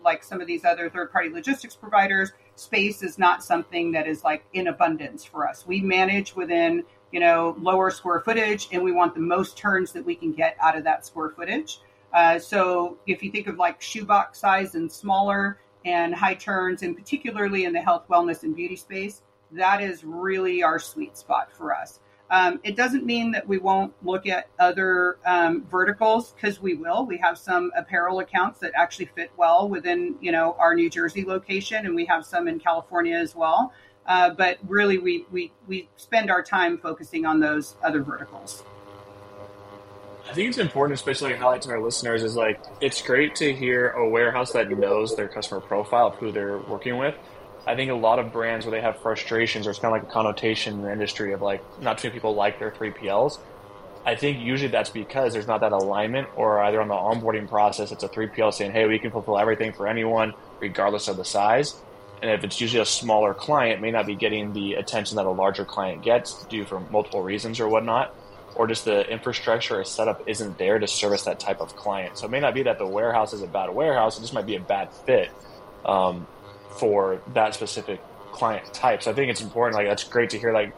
like 0.04 0.24
some 0.24 0.40
of 0.40 0.48
these 0.48 0.64
other 0.64 0.90
third 0.90 1.12
party 1.12 1.30
logistics 1.30 1.76
providers 1.76 2.32
space 2.56 3.04
is 3.04 3.18
not 3.18 3.44
something 3.44 3.92
that 3.92 4.08
is 4.08 4.24
like 4.24 4.46
in 4.54 4.68
abundance 4.68 5.24
for 5.24 5.48
us. 5.48 5.66
We 5.68 5.82
manage 5.82 6.36
within, 6.36 6.84
you 7.12 7.20
know, 7.20 7.56
lower 7.60 7.92
square 7.92 8.22
footage 8.22 8.70
and 8.72 8.84
we 8.84 8.92
want 8.92 9.14
the 9.14 9.22
most 9.22 9.58
turns 9.58 9.92
that 9.94 10.06
we 10.06 10.16
can 10.16 10.32
get 10.32 10.58
out 10.62 10.78
of 10.78 10.84
that 10.86 11.06
square 11.06 11.30
footage. 11.30 11.80
Uh, 12.14 12.40
so 12.40 12.98
if 13.08 13.22
you 13.22 13.32
think 13.32 13.48
of 13.48 13.58
like 13.58 13.82
shoebox 13.82 14.40
size 14.40 14.76
and 14.76 14.92
smaller 14.92 15.60
and 15.86 16.16
high 16.16 16.34
turns, 16.34 16.82
and 16.82 16.96
particularly 16.96 17.66
in 17.66 17.74
the 17.74 17.82
health, 17.82 18.06
wellness, 18.10 18.44
and 18.44 18.56
beauty 18.56 18.76
space, 18.76 19.22
that 19.52 19.82
is 19.82 20.04
really 20.04 20.64
our 20.64 20.80
sweet 20.80 21.18
spot 21.18 21.52
for 21.52 21.76
us. 21.76 22.00
Um, 22.30 22.60
it 22.64 22.76
doesn't 22.76 23.06
mean 23.06 23.32
that 23.32 23.48
we 23.48 23.60
won't 23.60 23.94
look 24.04 24.26
at 24.28 24.48
other 24.58 25.20
um, 25.26 25.64
verticals 25.70 26.32
because 26.32 26.60
we 26.60 26.74
will. 26.74 27.06
We 27.06 27.18
have 27.18 27.38
some 27.38 27.72
apparel 27.76 28.20
accounts 28.20 28.60
that 28.60 28.72
actually 28.76 29.10
fit 29.16 29.32
well 29.38 29.70
within, 29.70 30.16
you 30.22 30.32
know, 30.32 30.56
our 30.58 30.74
New 30.74 30.90
Jersey 30.90 31.24
location, 31.24 31.86
and 31.86 31.96
we 31.96 32.06
have 32.06 32.26
some 32.26 32.48
in 32.48 32.60
California 32.60 33.16
as 33.16 33.36
well. 33.36 33.74
Uh, 34.08 34.32
but 34.32 34.58
really, 34.68 34.98
we, 34.98 35.26
we 35.32 35.52
we 35.68 35.90
spend 35.98 36.30
our 36.30 36.44
time 36.44 36.78
focusing 36.78 37.26
on 37.26 37.40
those 37.40 37.76
other 37.84 38.02
verticals. 38.02 38.64
I 40.28 40.34
think 40.34 40.50
it's 40.50 40.58
important, 40.58 41.00
especially 41.00 41.32
to 41.32 41.38
highlight 41.38 41.62
to 41.64 41.72
our 41.72 41.80
listeners, 41.80 42.24
is 42.24 42.36
like 42.36 42.60
it's 42.82 43.02
great 43.02 43.36
to 43.36 43.54
hear 43.54 43.90
a 43.92 44.10
warehouse 44.10 44.52
that 44.54 44.70
knows 44.70 45.16
their 45.16 45.28
customer 45.28 45.62
profile 45.62 46.08
of 46.08 46.16
who 46.16 46.32
they're 46.32 46.58
working 46.58 46.98
with 46.98 47.16
I 47.68 47.76
think 47.76 47.90
a 47.90 47.96
lot 47.96 48.20
of 48.20 48.32
brands 48.32 48.66
where 48.66 48.72
they 48.72 48.82
have 48.82 49.02
frustrations, 49.02 49.66
or 49.66 49.72
it's 49.72 49.80
kind 49.80 49.96
of 49.96 50.02
like 50.02 50.10
a 50.10 50.14
connotation 50.14 50.76
in 50.76 50.82
the 50.84 50.92
industry 50.92 51.34
of 51.34 51.42
like 51.42 51.62
not 51.82 51.98
too 51.98 52.10
many 52.10 52.16
people 52.16 52.36
like 52.36 52.60
their 52.60 52.72
3PLs. 52.72 53.40
I 54.06 54.16
think 54.16 54.40
usually 54.40 54.70
that's 54.70 54.92
because 54.92 55.34
there's 55.34 55.48
not 55.48 55.62
that 55.62 55.72
alignment, 55.72 56.28
or 56.36 56.60
either 56.60 56.80
on 56.80 56.88
the 56.88 56.94
onboarding 56.94 57.50
process, 57.50 57.92
it's 57.92 58.04
a 58.04 58.08
3PL 58.08 58.54
saying, 58.54 58.72
hey, 58.72 58.86
we 58.86 59.00
can 59.00 59.10
fulfill 59.10 59.40
everything 59.40 59.74
for 59.74 59.88
anyone, 59.88 60.34
regardless 60.60 61.08
of 61.08 61.18
the 61.18 61.26
size. 61.26 61.76
And 62.22 62.30
if 62.30 62.44
it's 62.44 62.62
usually 62.62 62.82
a 62.82 62.86
smaller 62.86 63.34
client, 63.34 63.82
may 63.82 63.90
not 63.90 64.06
be 64.06 64.16
getting 64.16 64.54
the 64.54 64.76
attention 64.76 65.16
that 65.18 65.26
a 65.26 65.32
larger 65.32 65.66
client 65.66 66.04
gets 66.04 66.46
due 66.46 66.66
for 66.66 66.80
multiple 66.80 67.24
reasons 67.24 67.60
or 67.60 67.68
whatnot, 67.68 68.14
or 68.54 68.68
just 68.68 68.86
the 68.86 69.10
infrastructure 69.10 69.80
or 69.80 69.84
setup 69.84 70.28
isn't 70.30 70.60
there 70.60 70.78
to 70.78 70.88
service 70.88 71.24
that 71.24 71.40
type 71.40 71.60
of 71.60 71.76
client. 71.76 72.20
So 72.20 72.26
it 72.26 72.32
may 72.32 72.40
not 72.40 72.54
be 72.54 72.62
that 72.64 72.78
the 72.78 72.88
warehouse 72.88 73.34
is 73.34 73.42
a 73.42 73.48
bad 73.48 73.74
warehouse, 73.74 74.20
it 74.20 74.22
just 74.22 74.36
might 74.36 74.46
be 74.46 74.56
a 74.56 74.62
bad 74.62 74.94
fit. 74.94 75.32
Um, 75.84 76.28
for 76.80 77.22
that 77.34 77.54
specific 77.54 78.02
client 78.32 78.74
type. 78.74 79.04
So 79.04 79.12
I 79.12 79.14
think 79.14 79.32
it's 79.32 79.42
important. 79.42 79.78
Like 79.78 79.88
that's 79.88 80.04
great 80.04 80.32
to 80.32 80.40
hear. 80.40 80.54
Like 80.54 80.74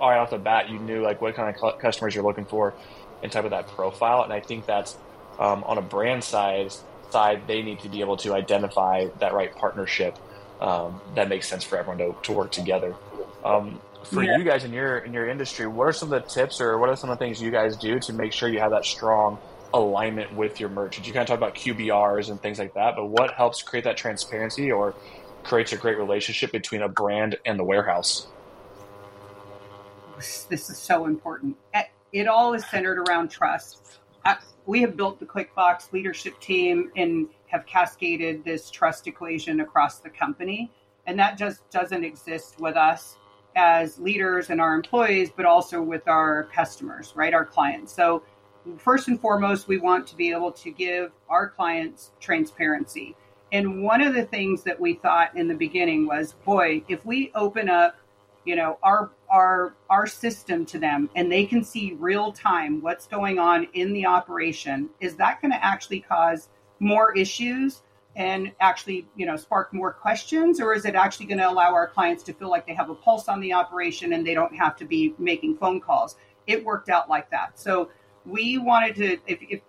right 0.00 0.18
off 0.18 0.30
the 0.30 0.38
bat, 0.38 0.70
you 0.70 0.78
knew 0.78 1.02
like 1.02 1.20
what 1.20 1.34
kind 1.34 1.54
of 1.54 1.78
customers 1.78 2.14
you're 2.14 2.24
looking 2.24 2.44
for 2.44 2.74
and 3.22 3.30
type 3.30 3.44
of 3.44 3.50
that 3.50 3.68
profile. 3.68 4.22
And 4.22 4.32
I 4.32 4.40
think 4.40 4.66
that's 4.66 4.96
um, 5.38 5.64
on 5.64 5.78
a 5.78 5.82
brand 5.82 6.24
size 6.24 6.82
side, 7.10 7.46
they 7.46 7.62
need 7.62 7.80
to 7.80 7.88
be 7.88 8.00
able 8.00 8.16
to 8.18 8.34
identify 8.34 9.06
that 9.20 9.34
right 9.34 9.54
partnership 9.54 10.18
um, 10.60 11.00
that 11.14 11.28
makes 11.28 11.48
sense 11.48 11.64
for 11.64 11.76
everyone 11.76 11.98
to, 11.98 12.14
to 12.22 12.32
work 12.32 12.52
together. 12.52 12.94
Um, 13.44 13.80
for 14.04 14.22
yeah. 14.22 14.36
you 14.36 14.44
guys 14.44 14.64
in 14.64 14.72
your 14.72 14.98
in 14.98 15.12
your 15.12 15.28
industry, 15.28 15.66
what 15.66 15.84
are 15.84 15.92
some 15.92 16.12
of 16.12 16.22
the 16.22 16.28
tips 16.28 16.60
or 16.60 16.78
what 16.78 16.88
are 16.88 16.96
some 16.96 17.10
of 17.10 17.18
the 17.18 17.24
things 17.24 17.40
you 17.40 17.50
guys 17.50 17.76
do 17.76 17.98
to 18.00 18.12
make 18.12 18.32
sure 18.32 18.48
you 18.48 18.58
have 18.60 18.70
that 18.72 18.84
strong 18.84 19.38
alignment 19.74 20.34
with 20.34 20.58
your 20.60 20.68
merchants? 20.68 21.06
You 21.06 21.14
kind 21.14 21.22
of 21.22 21.28
talk 21.28 21.38
about 21.38 21.54
QBRs 21.54 22.30
and 22.30 22.40
things 22.40 22.58
like 22.58 22.74
that, 22.74 22.96
but 22.96 23.06
what 23.06 23.34
helps 23.34 23.62
create 23.62 23.84
that 23.84 23.96
transparency 23.96 24.72
or 24.72 24.94
creates 25.44 25.72
a 25.72 25.76
great 25.76 25.98
relationship 25.98 26.52
between 26.52 26.82
a 26.82 26.88
brand 26.88 27.38
and 27.44 27.58
the 27.58 27.64
warehouse. 27.64 28.26
This 30.48 30.70
is 30.70 30.78
so 30.78 31.06
important. 31.06 31.56
It 32.12 32.28
all 32.28 32.54
is 32.54 32.64
centered 32.66 32.98
around 32.98 33.30
trust. 33.30 33.98
We 34.64 34.80
have 34.82 34.96
built 34.96 35.18
the 35.18 35.26
QuickBox 35.26 35.92
leadership 35.92 36.38
team 36.38 36.92
and 36.96 37.28
have 37.46 37.66
cascaded 37.66 38.44
this 38.44 38.70
trust 38.70 39.08
equation 39.08 39.60
across 39.60 39.98
the 39.98 40.10
company. 40.10 40.70
And 41.06 41.18
that 41.18 41.36
just 41.36 41.68
doesn't 41.70 42.04
exist 42.04 42.60
with 42.60 42.76
us 42.76 43.16
as 43.56 43.98
leaders 43.98 44.50
and 44.50 44.60
our 44.60 44.74
employees, 44.74 45.30
but 45.36 45.44
also 45.46 45.82
with 45.82 46.06
our 46.06 46.44
customers, 46.54 47.12
right? 47.16 47.34
Our 47.34 47.44
clients. 47.44 47.92
So, 47.92 48.22
first 48.78 49.08
and 49.08 49.20
foremost, 49.20 49.66
we 49.66 49.78
want 49.78 50.06
to 50.06 50.16
be 50.16 50.30
able 50.30 50.52
to 50.52 50.70
give 50.70 51.10
our 51.28 51.48
clients 51.48 52.12
transparency. 52.20 53.16
And 53.52 53.82
one 53.82 54.00
of 54.00 54.14
the 54.14 54.24
things 54.24 54.62
that 54.64 54.80
we 54.80 54.94
thought 54.94 55.36
in 55.36 55.46
the 55.46 55.54
beginning 55.54 56.06
was, 56.06 56.32
boy, 56.32 56.82
if 56.88 57.04
we 57.04 57.30
open 57.34 57.68
up, 57.68 57.96
you 58.44 58.56
know, 58.56 58.78
our 58.82 59.10
our 59.30 59.74
our 59.88 60.06
system 60.06 60.64
to 60.66 60.78
them 60.78 61.10
and 61.14 61.30
they 61.30 61.44
can 61.44 61.62
see 61.62 61.96
real 62.00 62.32
time 62.32 62.80
what's 62.80 63.06
going 63.06 63.38
on 63.38 63.68
in 63.74 63.92
the 63.92 64.06
operation, 64.06 64.88
is 65.00 65.16
that 65.16 65.40
going 65.42 65.52
to 65.52 65.64
actually 65.64 66.00
cause 66.00 66.48
more 66.80 67.16
issues 67.16 67.82
and 68.16 68.52
actually, 68.60 69.06
you 69.16 69.26
know, 69.26 69.36
spark 69.36 69.72
more 69.72 69.92
questions 69.92 70.60
or 70.60 70.74
is 70.74 70.84
it 70.84 70.94
actually 70.94 71.26
going 71.26 71.38
to 71.38 71.48
allow 71.48 71.72
our 71.72 71.86
clients 71.86 72.22
to 72.24 72.32
feel 72.32 72.50
like 72.50 72.66
they 72.66 72.74
have 72.74 72.90
a 72.90 72.94
pulse 72.94 73.28
on 73.28 73.40
the 73.40 73.52
operation 73.52 74.12
and 74.12 74.26
they 74.26 74.34
don't 74.34 74.54
have 74.54 74.76
to 74.76 74.84
be 74.84 75.14
making 75.18 75.56
phone 75.56 75.80
calls? 75.80 76.16
It 76.46 76.64
worked 76.64 76.88
out 76.88 77.08
like 77.08 77.30
that. 77.30 77.58
So 77.58 77.90
we 78.24 78.58
wanted 78.58 78.96
to 78.96 79.18
if, 79.26 79.38
if 79.42 79.60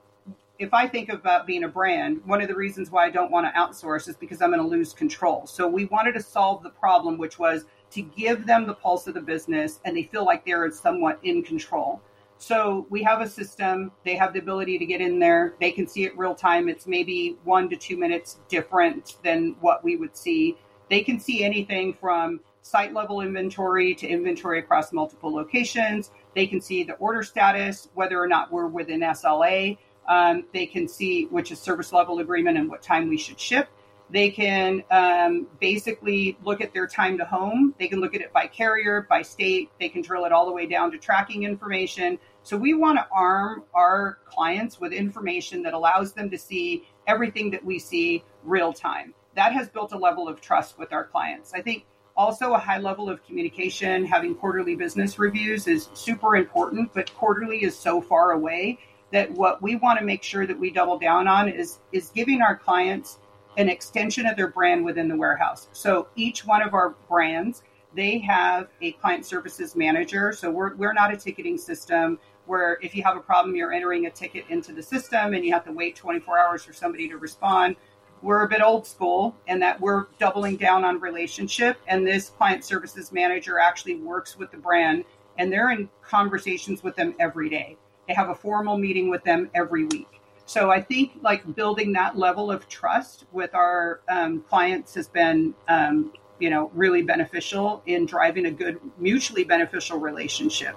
if 0.59 0.73
I 0.73 0.87
think 0.87 1.09
about 1.09 1.41
uh, 1.41 1.45
being 1.45 1.63
a 1.63 1.67
brand, 1.67 2.21
one 2.25 2.41
of 2.41 2.47
the 2.47 2.55
reasons 2.55 2.91
why 2.91 3.05
I 3.05 3.09
don't 3.09 3.31
want 3.31 3.47
to 3.47 3.59
outsource 3.59 4.07
is 4.07 4.15
because 4.15 4.41
I'm 4.41 4.51
going 4.51 4.61
to 4.61 4.67
lose 4.67 4.93
control. 4.93 5.47
So 5.47 5.67
we 5.67 5.85
wanted 5.85 6.13
to 6.13 6.21
solve 6.21 6.61
the 6.61 6.69
problem, 6.69 7.17
which 7.17 7.39
was 7.39 7.65
to 7.91 8.01
give 8.01 8.45
them 8.45 8.67
the 8.67 8.73
pulse 8.73 9.07
of 9.07 9.15
the 9.15 9.21
business 9.21 9.79
and 9.85 9.97
they 9.97 10.03
feel 10.03 10.25
like 10.25 10.45
they're 10.45 10.69
somewhat 10.71 11.19
in 11.23 11.43
control. 11.43 12.01
So 12.37 12.85
we 12.89 13.01
have 13.03 13.21
a 13.21 13.29
system, 13.29 13.91
they 14.03 14.15
have 14.15 14.33
the 14.33 14.39
ability 14.39 14.77
to 14.77 14.85
get 14.85 15.01
in 15.01 15.17
there, 15.17 15.53
they 15.59 15.71
can 15.71 15.87
see 15.87 16.03
it 16.03 16.17
real 16.17 16.35
time. 16.35 16.67
It's 16.67 16.87
maybe 16.87 17.37
one 17.43 17.69
to 17.69 17.75
two 17.75 17.97
minutes 17.97 18.39
different 18.49 19.15
than 19.23 19.55
what 19.61 19.83
we 19.83 19.95
would 19.95 20.15
see. 20.15 20.57
They 20.89 21.01
can 21.01 21.19
see 21.19 21.43
anything 21.43 21.93
from 21.93 22.41
site 22.61 22.93
level 22.93 23.21
inventory 23.21 23.95
to 23.95 24.07
inventory 24.07 24.59
across 24.59 24.91
multiple 24.91 25.33
locations. 25.33 26.11
They 26.35 26.47
can 26.47 26.61
see 26.61 26.83
the 26.83 26.93
order 26.93 27.23
status, 27.23 27.89
whether 27.93 28.19
or 28.19 28.27
not 28.27 28.51
we're 28.51 28.67
within 28.67 29.01
SLA. 29.01 29.77
Um, 30.07 30.45
they 30.53 30.65
can 30.65 30.87
see 30.87 31.25
which 31.25 31.51
is 31.51 31.59
service 31.59 31.93
level 31.93 32.19
agreement 32.19 32.57
and 32.57 32.69
what 32.69 32.81
time 32.81 33.09
we 33.09 33.17
should 33.17 33.39
ship. 33.39 33.69
They 34.09 34.29
can 34.29 34.83
um, 34.91 35.47
basically 35.59 36.37
look 36.43 36.61
at 36.61 36.73
their 36.73 36.85
time 36.85 37.17
to 37.17 37.25
home. 37.25 37.73
They 37.79 37.87
can 37.87 37.99
look 37.99 38.13
at 38.13 38.21
it 38.21 38.31
by 38.31 38.47
carrier, 38.47 39.07
by 39.09 39.21
state. 39.21 39.71
They 39.79 39.89
can 39.89 40.01
drill 40.01 40.25
it 40.25 40.31
all 40.31 40.45
the 40.45 40.51
way 40.51 40.67
down 40.67 40.91
to 40.91 40.97
tracking 40.97 41.43
information. 41.43 42.19
So 42.43 42.55
we 42.57 42.73
want 42.73 42.99
to 42.99 43.07
arm 43.11 43.63
our 43.73 44.19
clients 44.25 44.79
with 44.79 44.93
information 44.93 45.63
that 45.63 45.73
allows 45.73 46.13
them 46.13 46.29
to 46.29 46.37
see 46.37 46.83
everything 47.07 47.49
that 47.51 47.63
we 47.65 47.79
see 47.79 48.23
real 48.43 48.71
time. 48.71 49.13
That 49.35 49.53
has 49.53 49.69
built 49.69 49.93
a 49.93 49.97
level 49.97 50.27
of 50.27 50.41
trust 50.41 50.77
with 50.77 50.93
our 50.93 51.05
clients. 51.05 51.53
I 51.53 51.61
think 51.61 51.85
also 52.15 52.53
a 52.53 52.59
high 52.59 52.77
level 52.77 53.09
of 53.09 53.25
communication, 53.25 54.05
having 54.05 54.35
quarterly 54.35 54.75
business 54.75 55.17
reviews 55.17 55.67
is 55.67 55.89
super 55.93 56.35
important, 56.35 56.93
but 56.93 57.11
quarterly 57.15 57.63
is 57.63 57.75
so 57.75 57.99
far 58.01 58.33
away 58.33 58.77
that 59.13 59.31
what 59.31 59.61
we 59.61 59.75
want 59.75 59.99
to 59.99 60.03
make 60.03 60.23
sure 60.23 60.45
that 60.47 60.59
we 60.59 60.71
double 60.71 60.97
down 60.97 61.27
on 61.27 61.47
is 61.47 61.79
is 61.91 62.09
giving 62.09 62.41
our 62.41 62.57
clients 62.57 63.19
an 63.57 63.69
extension 63.69 64.25
of 64.25 64.35
their 64.35 64.47
brand 64.47 64.83
within 64.83 65.07
the 65.07 65.15
warehouse. 65.15 65.67
So 65.71 66.07
each 66.15 66.45
one 66.45 66.63
of 66.63 66.73
our 66.73 66.95
brands, 67.07 67.61
they 67.95 68.17
have 68.17 68.69
a 68.81 68.93
client 68.93 69.25
services 69.25 69.75
manager. 69.75 70.33
So 70.33 70.49
we're 70.49 70.75
we're 70.75 70.93
not 70.93 71.13
a 71.13 71.17
ticketing 71.17 71.59
system 71.59 72.19
where 72.47 72.79
if 72.81 72.95
you 72.95 73.03
have 73.03 73.15
a 73.15 73.21
problem, 73.21 73.55
you're 73.55 73.71
entering 73.71 74.07
a 74.07 74.09
ticket 74.09 74.45
into 74.49 74.73
the 74.73 74.81
system 74.81 75.33
and 75.33 75.45
you 75.45 75.53
have 75.53 75.63
to 75.65 75.71
wait 75.71 75.95
24 75.95 76.39
hours 76.39 76.63
for 76.63 76.73
somebody 76.73 77.07
to 77.07 77.17
respond. 77.17 77.75
We're 78.23 78.43
a 78.43 78.49
bit 78.49 78.61
old 78.61 78.87
school 78.87 79.35
and 79.47 79.61
that 79.61 79.79
we're 79.79 80.07
doubling 80.17 80.57
down 80.57 80.83
on 80.83 80.99
relationship. 80.99 81.77
And 81.87 82.05
this 82.05 82.29
client 82.29 82.65
services 82.65 83.11
manager 83.11 83.59
actually 83.59 83.95
works 83.95 84.37
with 84.37 84.51
the 84.51 84.57
brand 84.57 85.05
and 85.37 85.51
they're 85.51 85.71
in 85.71 85.89
conversations 86.01 86.83
with 86.83 86.95
them 86.95 87.15
every 87.19 87.49
day. 87.49 87.77
They 88.07 88.13
have 88.13 88.29
a 88.29 88.35
formal 88.35 88.77
meeting 88.77 89.09
with 89.09 89.23
them 89.23 89.49
every 89.53 89.85
week. 89.85 90.07
So 90.45 90.69
I 90.69 90.81
think 90.81 91.13
like 91.21 91.55
building 91.55 91.93
that 91.93 92.17
level 92.17 92.51
of 92.51 92.67
trust 92.67 93.25
with 93.31 93.55
our 93.55 94.01
um, 94.09 94.41
clients 94.41 94.93
has 94.95 95.07
been, 95.07 95.53
um, 95.67 96.11
you 96.39 96.49
know, 96.49 96.69
really 96.73 97.01
beneficial 97.01 97.81
in 97.85 98.05
driving 98.05 98.45
a 98.45 98.51
good, 98.51 98.79
mutually 98.97 99.45
beneficial 99.45 99.99
relationship. 99.99 100.75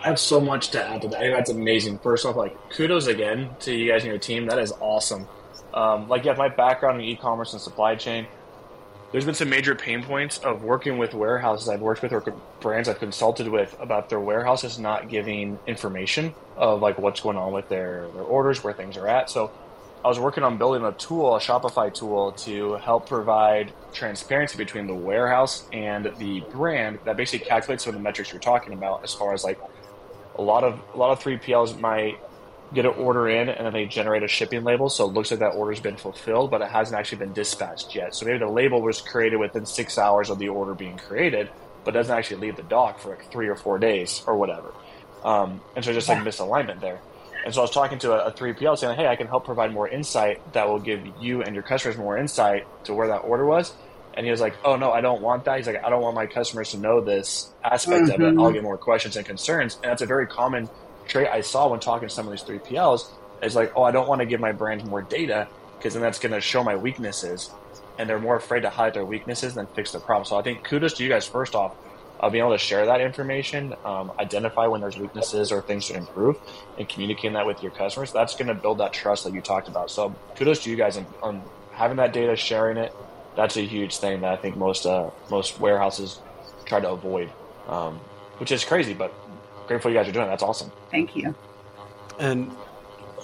I 0.00 0.06
have 0.06 0.18
so 0.18 0.40
much 0.40 0.68
to 0.70 0.84
add 0.86 1.02
to 1.02 1.08
that. 1.08 1.18
I 1.18 1.20
think 1.22 1.36
that's 1.36 1.50
amazing. 1.50 1.98
First 1.98 2.24
off, 2.24 2.36
like 2.36 2.56
kudos 2.70 3.06
again 3.06 3.50
to 3.60 3.74
you 3.74 3.90
guys 3.90 4.02
and 4.02 4.10
your 4.10 4.18
team. 4.18 4.46
That 4.46 4.58
is 4.58 4.72
awesome. 4.80 5.26
Um, 5.74 6.08
like, 6.08 6.24
yeah, 6.24 6.34
my 6.34 6.48
background 6.48 7.00
in 7.00 7.06
e-commerce 7.06 7.52
and 7.52 7.60
supply 7.60 7.94
chain, 7.94 8.26
there's 9.10 9.24
been 9.24 9.34
some 9.34 9.48
major 9.48 9.74
pain 9.74 10.02
points 10.02 10.38
of 10.38 10.62
working 10.62 10.98
with 10.98 11.14
warehouses 11.14 11.68
I've 11.68 11.80
worked 11.80 12.02
with 12.02 12.12
or 12.12 12.20
brands 12.60 12.88
I've 12.88 12.98
consulted 12.98 13.48
with 13.48 13.74
about 13.80 14.10
their 14.10 14.20
warehouses 14.20 14.78
not 14.78 15.08
giving 15.08 15.58
information 15.66 16.34
of 16.56 16.82
like 16.82 16.98
what's 16.98 17.20
going 17.20 17.36
on 17.36 17.52
with 17.52 17.68
their, 17.68 18.08
their 18.12 18.22
orders, 18.22 18.62
where 18.62 18.74
things 18.74 18.96
are 18.98 19.08
at. 19.08 19.30
So 19.30 19.50
I 20.04 20.08
was 20.08 20.18
working 20.18 20.44
on 20.44 20.58
building 20.58 20.84
a 20.84 20.92
tool, 20.92 21.34
a 21.36 21.40
Shopify 21.40 21.92
tool, 21.92 22.32
to 22.32 22.74
help 22.74 23.08
provide 23.08 23.72
transparency 23.94 24.58
between 24.58 24.86
the 24.86 24.94
warehouse 24.94 25.64
and 25.72 26.12
the 26.18 26.40
brand 26.52 26.98
that 27.04 27.16
basically 27.16 27.46
calculates 27.46 27.84
some 27.84 27.94
of 27.94 28.00
the 28.00 28.02
metrics 28.02 28.30
you're 28.30 28.40
talking 28.40 28.74
about 28.74 29.04
as 29.04 29.14
far 29.14 29.32
as 29.32 29.42
like 29.42 29.58
a 30.36 30.42
lot 30.42 30.64
of 30.64 30.80
a 30.94 30.96
lot 30.98 31.10
of 31.10 31.20
3PLs 31.20 31.80
might 31.80 32.18
get 32.74 32.84
an 32.84 32.92
order 32.92 33.28
in 33.28 33.48
and 33.48 33.66
then 33.66 33.72
they 33.72 33.86
generate 33.86 34.22
a 34.22 34.28
shipping 34.28 34.62
label 34.62 34.88
so 34.88 35.08
it 35.08 35.12
looks 35.12 35.30
like 35.30 35.40
that 35.40 35.54
order's 35.54 35.80
been 35.80 35.96
fulfilled 35.96 36.50
but 36.50 36.60
it 36.60 36.68
hasn't 36.68 36.98
actually 36.98 37.18
been 37.18 37.32
dispatched 37.32 37.94
yet 37.94 38.14
so 38.14 38.26
maybe 38.26 38.38
the 38.38 38.46
label 38.46 38.82
was 38.82 39.00
created 39.00 39.36
within 39.36 39.64
six 39.64 39.96
hours 39.96 40.28
of 40.28 40.38
the 40.38 40.48
order 40.48 40.74
being 40.74 40.96
created 40.98 41.48
but 41.84 41.94
doesn't 41.94 42.16
actually 42.16 42.36
leave 42.36 42.56
the 42.56 42.62
dock 42.64 42.98
for 42.98 43.10
like 43.10 43.30
three 43.32 43.48
or 43.48 43.56
four 43.56 43.78
days 43.78 44.22
or 44.26 44.36
whatever 44.36 44.72
um, 45.24 45.60
and 45.76 45.84
so 45.84 45.92
just 45.92 46.08
like 46.08 46.18
misalignment 46.18 46.80
there 46.80 47.00
and 47.44 47.54
so 47.54 47.60
i 47.60 47.64
was 47.64 47.70
talking 47.70 47.98
to 47.98 48.12
a, 48.12 48.26
a 48.26 48.32
3pl 48.32 48.76
saying 48.76 48.96
hey 48.96 49.06
i 49.06 49.16
can 49.16 49.26
help 49.26 49.44
provide 49.44 49.72
more 49.72 49.88
insight 49.88 50.52
that 50.52 50.68
will 50.68 50.80
give 50.80 51.00
you 51.20 51.42
and 51.42 51.54
your 51.54 51.62
customers 51.62 51.96
more 51.96 52.18
insight 52.18 52.66
to 52.84 52.92
where 52.92 53.08
that 53.08 53.18
order 53.20 53.46
was 53.46 53.72
and 54.18 54.26
he 54.26 54.32
was 54.32 54.40
like, 54.40 54.56
"Oh 54.64 54.74
no, 54.74 54.90
I 54.90 55.00
don't 55.00 55.22
want 55.22 55.44
that." 55.44 55.58
He's 55.58 55.68
like, 55.68 55.84
"I 55.84 55.90
don't 55.90 56.02
want 56.02 56.16
my 56.16 56.26
customers 56.26 56.72
to 56.72 56.76
know 56.76 57.00
this 57.00 57.52
aspect 57.62 58.06
mm-hmm. 58.06 58.10
of 58.14 58.20
it. 58.20 58.24
I'll 58.24 58.46
mm-hmm. 58.46 58.54
get 58.54 58.62
more 58.64 58.76
questions 58.76 59.16
and 59.16 59.24
concerns." 59.24 59.76
And 59.76 59.84
that's 59.84 60.02
a 60.02 60.06
very 60.06 60.26
common 60.26 60.68
trait 61.08 61.28
I 61.28 61.40
saw 61.40 61.68
when 61.68 61.80
talking 61.80 62.08
to 62.08 62.14
some 62.14 62.26
of 62.26 62.32
these 62.32 62.42
three 62.42 62.58
PLs. 62.58 63.10
Is 63.42 63.54
like, 63.54 63.72
"Oh, 63.76 63.82
I 63.82 63.92
don't 63.92 64.08
want 64.08 64.20
to 64.20 64.26
give 64.26 64.40
my 64.40 64.52
brand 64.52 64.84
more 64.84 65.02
data 65.02 65.48
because 65.76 65.94
then 65.94 66.02
that's 66.02 66.18
going 66.18 66.32
to 66.32 66.40
show 66.40 66.62
my 66.62 66.76
weaknesses." 66.76 67.50
And 67.98 68.08
they're 68.08 68.20
more 68.20 68.36
afraid 68.36 68.60
to 68.60 68.70
hide 68.70 68.94
their 68.94 69.04
weaknesses 69.04 69.54
than 69.54 69.66
fix 69.66 69.92
the 69.92 69.98
problem. 69.98 70.24
So 70.24 70.36
I 70.36 70.42
think 70.42 70.64
kudos 70.64 70.94
to 70.94 71.02
you 71.02 71.08
guys 71.08 71.26
first 71.26 71.54
off 71.54 71.74
of 72.20 72.32
being 72.32 72.42
able 72.42 72.54
to 72.54 72.58
share 72.58 72.86
that 72.86 73.00
information, 73.00 73.74
um, 73.84 74.12
identify 74.18 74.66
when 74.66 74.80
there's 74.80 74.98
weaknesses 74.98 75.52
or 75.52 75.62
things 75.62 75.86
to 75.86 75.94
improve, 75.94 76.36
and 76.78 76.88
communicating 76.88 77.34
that 77.34 77.46
with 77.46 77.62
your 77.62 77.70
customers. 77.72 78.12
That's 78.12 78.34
going 78.34 78.48
to 78.48 78.54
build 78.54 78.78
that 78.78 78.92
trust 78.92 79.24
that 79.24 79.32
you 79.32 79.40
talked 79.40 79.68
about. 79.68 79.90
So 79.90 80.14
kudos 80.36 80.64
to 80.64 80.70
you 80.70 80.76
guys 80.76 80.96
on, 80.96 81.06
on 81.22 81.42
having 81.72 81.96
that 81.98 82.12
data, 82.12 82.34
sharing 82.34 82.76
it, 82.76 82.92
that's 83.36 83.56
a 83.56 83.62
huge 83.62 83.98
thing 83.98 84.22
that 84.22 84.32
I 84.32 84.36
think 84.36 84.56
most 84.56 84.84
uh, 84.84 85.10
most 85.30 85.60
warehouses 85.60 86.18
try 86.64 86.80
to 86.80 86.90
avoid, 86.90 87.30
um, 87.68 88.00
which 88.38 88.50
is 88.50 88.64
crazy. 88.64 88.94
But 88.94 89.14
grateful 89.68 89.90
you 89.90 89.96
guys 89.96 90.08
are 90.08 90.12
doing. 90.12 90.26
That's 90.26 90.42
awesome. 90.42 90.72
Thank 90.90 91.14
you. 91.14 91.34
And 92.18 92.50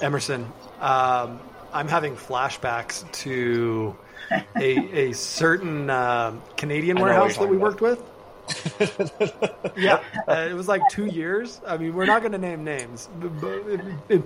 Emerson, 0.00 0.52
um, 0.80 1.40
I'm 1.72 1.88
having 1.88 2.14
flashbacks 2.14 3.11
to 3.24 3.96
a, 4.57 5.09
a 5.09 5.12
certain 5.12 5.90
uh, 5.90 6.37
Canadian 6.57 7.00
warehouse 7.00 7.37
that 7.38 7.48
we 7.48 7.57
about. 7.57 7.80
worked 7.80 7.80
with. 7.80 8.02
yeah, 9.76 10.02
uh, 10.28 10.46
it 10.50 10.52
was 10.52 10.68
like 10.68 10.83
two 10.90 11.07
years. 11.07 11.62
I 11.66 11.78
mean, 11.78 11.94
we're 11.94 12.04
not 12.04 12.20
going 12.20 12.33
to 12.33 12.38
name 12.38 12.62
names 12.62 13.09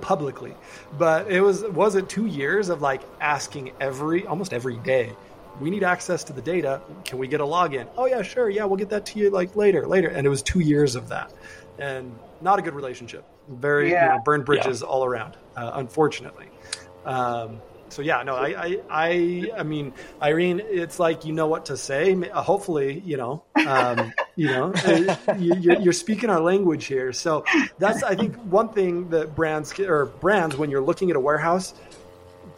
publicly, 0.01 0.55
but 0.99 1.31
it 1.31 1.41
was 1.41 1.63
was 1.63 1.95
it 1.95 2.09
two 2.09 2.27
years 2.27 2.69
of 2.69 2.83
like 2.83 3.03
asking 3.21 3.71
every 3.81 4.27
almost 4.27 4.53
every 4.53 4.77
day 4.79 5.13
we 5.61 5.71
need 5.71 5.83
access 5.83 6.25
to 6.25 6.33
the 6.33 6.43
data. 6.43 6.81
Can 7.05 7.19
we 7.19 7.29
get 7.29 7.41
a 7.41 7.45
login? 7.45 7.87
Oh 7.97 8.07
yeah, 8.07 8.23
sure. 8.23 8.49
Yeah, 8.49 8.65
we'll 8.65 8.77
get 8.77 8.91
that 8.91 9.07
to 9.07 9.19
you 9.19 9.31
like 9.31 9.57
later, 9.57 9.87
later. 9.87 10.09
And 10.09 10.27
it 10.27 10.31
was 10.31 10.43
two 10.43 10.61
years 10.61 10.95
of 10.95 11.09
that, 11.09 11.33
and 11.79 12.17
not 12.41 12.59
a 12.59 12.63
good 12.63 12.75
relationship. 12.75 13.25
Very 13.49 13.91
yeah. 13.91 14.13
you 14.13 14.19
know, 14.19 14.25
burned 14.25 14.45
bridges 14.45 14.83
yeah. 14.83 14.89
all 14.89 15.05
around, 15.05 15.37
uh, 15.57 15.73
unfortunately. 15.75 16.47
Um, 17.05 17.61
so 17.91 18.03
yeah, 18.03 18.23
no, 18.23 18.37
I, 18.37 18.49
I, 18.49 18.81
I, 18.91 19.51
I, 19.59 19.63
mean, 19.63 19.95
Irene, 20.21 20.61
it's 20.63 20.99
like 20.99 21.25
you 21.25 21.33
know 21.33 21.47
what 21.47 21.67
to 21.67 21.77
say. 21.77 22.15
Uh, 22.15 22.43
hopefully, 22.43 23.03
you 23.05 23.17
know, 23.17 23.45
um, 23.67 24.13
you 24.37 24.49
know, 24.49 24.73
uh, 24.75 25.35
you, 25.39 25.89
are 25.89 25.93
speaking 25.93 26.31
our 26.31 26.41
language 26.41 26.85
here. 26.85 27.13
So 27.13 27.45
that's, 27.79 28.03
I 28.03 28.15
think, 28.15 28.37
one 28.37 28.69
thing 28.69 29.09
that 29.11 29.35
brands 29.35 29.79
or 29.81 30.07
brands 30.07 30.57
when 30.57 30.71
you're 30.71 30.83
looking 30.83 31.11
at 31.11 31.17
a 31.17 31.21
warehouse 31.21 31.75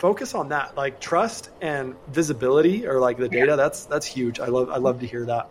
focus 0.00 0.34
on 0.34 0.48
that 0.48 0.74
like 0.76 0.98
trust 0.98 1.50
and 1.60 1.94
visibility 2.08 2.86
or 2.86 2.98
like 2.98 3.18
the 3.18 3.28
data 3.28 3.48
yeah. 3.48 3.56
that's 3.56 3.84
that's 3.84 4.06
huge. 4.06 4.40
I 4.40 4.46
love 4.46 4.70
i 4.70 4.78
love 4.78 4.98
to 5.00 5.06
hear 5.06 5.26
that. 5.26 5.50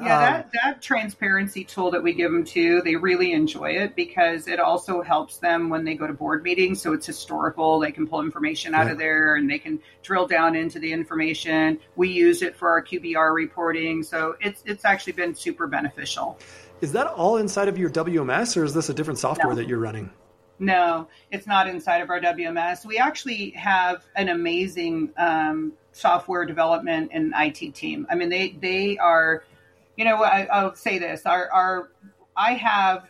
Yeah 0.00 0.16
um, 0.16 0.22
that, 0.22 0.50
that 0.52 0.82
transparency 0.82 1.62
tool 1.62 1.92
that 1.92 2.02
we 2.02 2.12
give 2.12 2.32
them 2.32 2.44
too 2.44 2.82
they 2.84 2.96
really 2.96 3.32
enjoy 3.32 3.70
it 3.70 3.94
because 3.94 4.48
it 4.48 4.58
also 4.58 5.00
helps 5.00 5.36
them 5.36 5.68
when 5.68 5.84
they 5.84 5.94
go 5.94 6.08
to 6.08 6.12
board 6.12 6.42
meetings. 6.42 6.82
So 6.82 6.92
it's 6.92 7.06
historical 7.06 7.78
they 7.78 7.92
can 7.92 8.08
pull 8.08 8.20
information 8.20 8.74
out 8.74 8.86
yeah. 8.86 8.92
of 8.92 8.98
there 8.98 9.36
and 9.36 9.48
they 9.48 9.60
can 9.60 9.78
drill 10.02 10.26
down 10.26 10.56
into 10.56 10.80
the 10.80 10.92
information. 10.92 11.78
We 11.94 12.08
use 12.08 12.42
it 12.42 12.56
for 12.56 12.68
our 12.68 12.84
qbr 12.84 13.32
reporting. 13.32 14.02
So 14.02 14.34
it's 14.40 14.64
it's 14.66 14.84
actually 14.84 15.12
been 15.12 15.36
super 15.36 15.68
beneficial. 15.68 16.36
Is 16.80 16.90
that 16.92 17.06
all 17.06 17.36
inside 17.36 17.68
of 17.68 17.78
your 17.78 17.90
wms 17.90 18.56
or 18.56 18.64
is 18.64 18.74
this 18.74 18.88
a 18.88 18.94
different 18.94 19.20
software 19.20 19.50
no. 19.50 19.54
that 19.54 19.68
you're 19.68 19.78
running 19.78 20.10
no, 20.62 21.08
it's 21.32 21.48
not 21.48 21.66
inside 21.66 22.02
of 22.02 22.08
our 22.08 22.20
WMS. 22.20 22.86
We 22.86 22.96
actually 22.96 23.50
have 23.50 24.06
an 24.14 24.28
amazing 24.28 25.10
um, 25.16 25.72
software 25.90 26.46
development 26.46 27.10
and 27.12 27.34
IT 27.36 27.74
team. 27.74 28.06
I 28.08 28.14
mean, 28.14 28.28
they 28.28 28.50
they 28.60 28.96
are, 28.98 29.42
you 29.96 30.04
know, 30.04 30.22
I, 30.22 30.62
will 30.62 30.74
say 30.76 31.00
this: 31.00 31.26
our 31.26 31.50
our 31.50 31.90
I 32.36 32.54
have 32.54 33.08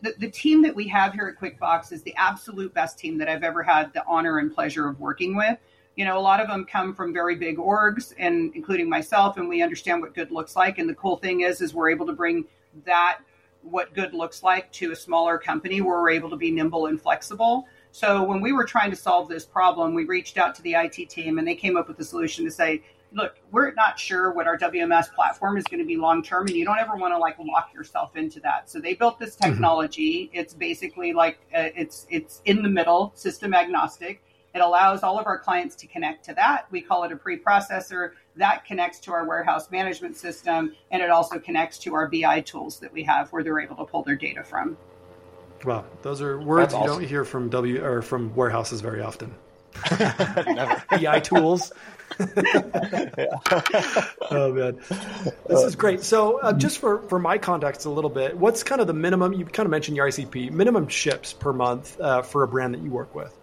the, 0.00 0.14
the 0.18 0.30
team 0.30 0.62
that 0.62 0.74
we 0.74 0.88
have 0.88 1.12
here 1.12 1.26
at 1.28 1.38
QuickBox 1.38 1.92
is 1.92 2.02
the 2.02 2.14
absolute 2.16 2.72
best 2.72 2.98
team 2.98 3.18
that 3.18 3.28
I've 3.28 3.42
ever 3.42 3.62
had 3.62 3.92
the 3.92 4.02
honor 4.06 4.38
and 4.38 4.52
pleasure 4.52 4.88
of 4.88 4.98
working 4.98 5.36
with. 5.36 5.58
You 5.94 6.06
know, 6.06 6.16
a 6.16 6.20
lot 6.20 6.40
of 6.40 6.48
them 6.48 6.64
come 6.64 6.94
from 6.94 7.12
very 7.12 7.34
big 7.34 7.58
orgs, 7.58 8.14
and 8.18 8.50
including 8.54 8.88
myself, 8.88 9.36
and 9.36 9.46
we 9.46 9.60
understand 9.60 10.00
what 10.00 10.14
good 10.14 10.30
looks 10.30 10.56
like. 10.56 10.78
And 10.78 10.88
the 10.88 10.94
cool 10.94 11.18
thing 11.18 11.42
is, 11.42 11.60
is 11.60 11.74
we're 11.74 11.90
able 11.90 12.06
to 12.06 12.14
bring 12.14 12.46
that 12.86 13.18
what 13.62 13.94
good 13.94 14.14
looks 14.14 14.42
like 14.42 14.70
to 14.72 14.92
a 14.92 14.96
smaller 14.96 15.38
company 15.38 15.80
where 15.80 16.00
we're 16.00 16.10
able 16.10 16.30
to 16.30 16.36
be 16.36 16.50
nimble 16.50 16.86
and 16.86 17.00
flexible. 17.00 17.66
So 17.90 18.22
when 18.22 18.40
we 18.40 18.52
were 18.52 18.64
trying 18.64 18.90
to 18.90 18.96
solve 18.96 19.28
this 19.28 19.44
problem, 19.44 19.94
we 19.94 20.04
reached 20.04 20.38
out 20.38 20.54
to 20.56 20.62
the 20.62 20.74
IT 20.74 21.10
team 21.10 21.38
and 21.38 21.46
they 21.46 21.54
came 21.54 21.76
up 21.76 21.88
with 21.88 21.98
a 22.00 22.04
solution 22.04 22.44
to 22.44 22.50
say, 22.50 22.82
look, 23.12 23.36
we're 23.50 23.72
not 23.72 23.98
sure 23.98 24.32
what 24.32 24.46
our 24.46 24.58
WMS 24.58 25.12
platform 25.14 25.56
is 25.56 25.64
going 25.64 25.80
to 25.80 25.86
be 25.86 25.96
long 25.96 26.22
term, 26.22 26.46
and 26.46 26.56
you 26.56 26.64
don't 26.64 26.78
ever 26.78 26.96
want 26.96 27.12
to 27.14 27.18
like 27.18 27.36
lock 27.38 27.72
yourself 27.74 28.16
into 28.16 28.40
that. 28.40 28.68
So 28.68 28.80
they 28.80 28.94
built 28.94 29.18
this 29.18 29.36
mm-hmm. 29.36 29.50
technology. 29.50 30.26
Mm-hmm. 30.26 30.38
It's 30.38 30.54
basically 30.54 31.12
like 31.12 31.38
uh, 31.54 31.68
it's 31.74 32.06
it's 32.10 32.42
in 32.44 32.62
the 32.62 32.68
middle, 32.68 33.12
system 33.14 33.54
agnostic. 33.54 34.22
It 34.54 34.60
allows 34.60 35.02
all 35.02 35.18
of 35.18 35.26
our 35.26 35.38
clients 35.38 35.76
to 35.76 35.86
connect 35.86 36.24
to 36.26 36.34
that. 36.34 36.66
We 36.70 36.80
call 36.80 37.04
it 37.04 37.12
a 37.12 37.16
preprocessor 37.16 38.12
that 38.36 38.64
connects 38.64 38.98
to 39.00 39.12
our 39.12 39.26
warehouse 39.26 39.70
management 39.70 40.16
system, 40.16 40.74
and 40.90 41.02
it 41.02 41.10
also 41.10 41.38
connects 41.38 41.78
to 41.78 41.94
our 41.94 42.08
BI 42.08 42.40
tools 42.40 42.78
that 42.80 42.92
we 42.92 43.02
have 43.04 43.30
where 43.30 43.42
they're 43.42 43.60
able 43.60 43.76
to 43.76 43.84
pull 43.84 44.02
their 44.02 44.16
data 44.16 44.42
from. 44.42 44.76
Wow, 45.64 45.84
those 46.02 46.22
are 46.22 46.40
words 46.40 46.72
That's 46.72 46.82
you 46.82 46.88
don't 46.88 47.04
hear 47.04 47.24
from 47.24 47.48
W 47.50 47.84
or 47.84 48.00
from 48.00 48.34
warehouses 48.34 48.80
very 48.80 49.02
often. 49.02 49.34
BI 50.90 51.20
tools. 51.20 51.72
oh 54.30 54.52
man, 54.52 54.80
this 55.46 55.62
is 55.62 55.76
great. 55.76 56.02
So, 56.02 56.40
uh, 56.40 56.52
just 56.52 56.78
for 56.78 57.02
for 57.02 57.18
my 57.18 57.36
context, 57.36 57.84
a 57.84 57.90
little 57.90 58.10
bit, 58.10 58.36
what's 58.36 58.62
kind 58.62 58.80
of 58.80 58.86
the 58.86 58.94
minimum? 58.94 59.34
You 59.34 59.44
kind 59.44 59.66
of 59.66 59.70
mentioned 59.70 59.96
your 59.96 60.08
ICP 60.08 60.50
minimum 60.50 60.88
ships 60.88 61.32
per 61.32 61.52
month 61.52 62.00
uh, 62.00 62.22
for 62.22 62.44
a 62.44 62.48
brand 62.48 62.74
that 62.74 62.82
you 62.82 62.90
work 62.90 63.14
with. 63.14 63.36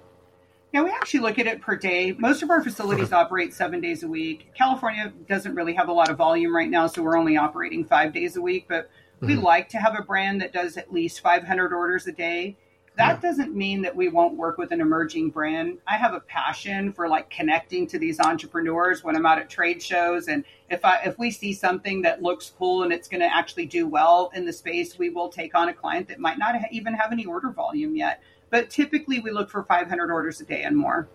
Yeah, 0.75 0.83
we 0.83 0.89
actually 0.89 1.21
look 1.21 1.39
at 1.39 1.47
it 1.47 1.61
per 1.61 1.77
day. 1.77 2.11
Most 2.17 2.43
of 2.43 2.49
our 2.49 2.61
facilities 2.61 3.13
operate 3.13 3.53
seven 3.53 3.79
days 3.79 4.03
a 4.03 4.09
week. 4.09 4.51
California 4.57 5.13
doesn't 5.25 5.55
really 5.55 5.73
have 5.73 5.88
a 5.88 5.93
lot 5.93 6.09
of 6.09 6.17
volume 6.17 6.53
right 6.53 6.69
now, 6.69 6.85
so 6.85 7.01
we're 7.01 7.17
only 7.17 7.38
operating 7.38 7.85
five 7.85 8.11
days 8.11 8.35
a 8.35 8.41
week. 8.41 8.65
But 8.67 8.89
we 9.21 9.35
mm-hmm. 9.35 9.41
like 9.41 9.69
to 9.69 9.77
have 9.77 9.97
a 9.97 10.01
brand 10.01 10.41
that 10.41 10.51
does 10.51 10.75
at 10.75 10.91
least 10.91 11.21
500 11.21 11.71
orders 11.71 12.07
a 12.07 12.11
day. 12.11 12.57
that 12.97 13.07
yeah. 13.23 13.29
doesn't 13.29 13.55
mean 13.55 13.83
that 13.83 13.95
we 13.95 14.09
won't 14.09 14.35
work 14.35 14.57
with 14.57 14.73
an 14.73 14.81
emerging 14.81 15.29
brand. 15.29 15.77
I 15.88 15.95
have 15.95 16.13
a 16.13 16.19
passion 16.19 16.91
for 16.91 17.07
like 17.07 17.29
connecting 17.29 17.88
to 17.88 17.97
these 17.97 18.19
entrepreneurs 18.19 19.01
when 19.01 19.15
I'm 19.15 19.25
out 19.25 19.39
at 19.39 19.49
trade 19.49 19.81
shows 19.81 20.27
and 20.27 20.43
if 20.69 20.83
I 20.83 20.97
if 21.05 21.17
we 21.17 21.31
see 21.31 21.53
something 21.53 22.01
that 22.01 22.21
looks 22.21 22.51
cool 22.57 22.83
and 22.83 22.91
it's 22.91 23.07
going 23.07 23.21
to 23.21 23.33
actually 23.33 23.67
do 23.67 23.88
well 23.88 24.29
in 24.33 24.43
the 24.43 24.51
space, 24.51 24.97
we 24.99 25.09
will 25.09 25.29
take 25.29 25.55
on 25.55 25.69
a 25.69 25.73
client 25.73 26.09
that 26.09 26.19
might 26.19 26.38
not 26.38 26.55
even 26.71 26.93
have 26.95 27.13
any 27.13 27.23
order 27.23 27.49
volume 27.49 27.95
yet. 27.95 28.21
But 28.49 28.69
typically 28.69 29.19
we 29.19 29.31
look 29.31 29.49
for 29.49 29.63
500 29.63 30.12
orders 30.12 30.41
a 30.41 30.45
day 30.45 30.63
and 30.63 30.77
more. 30.77 31.08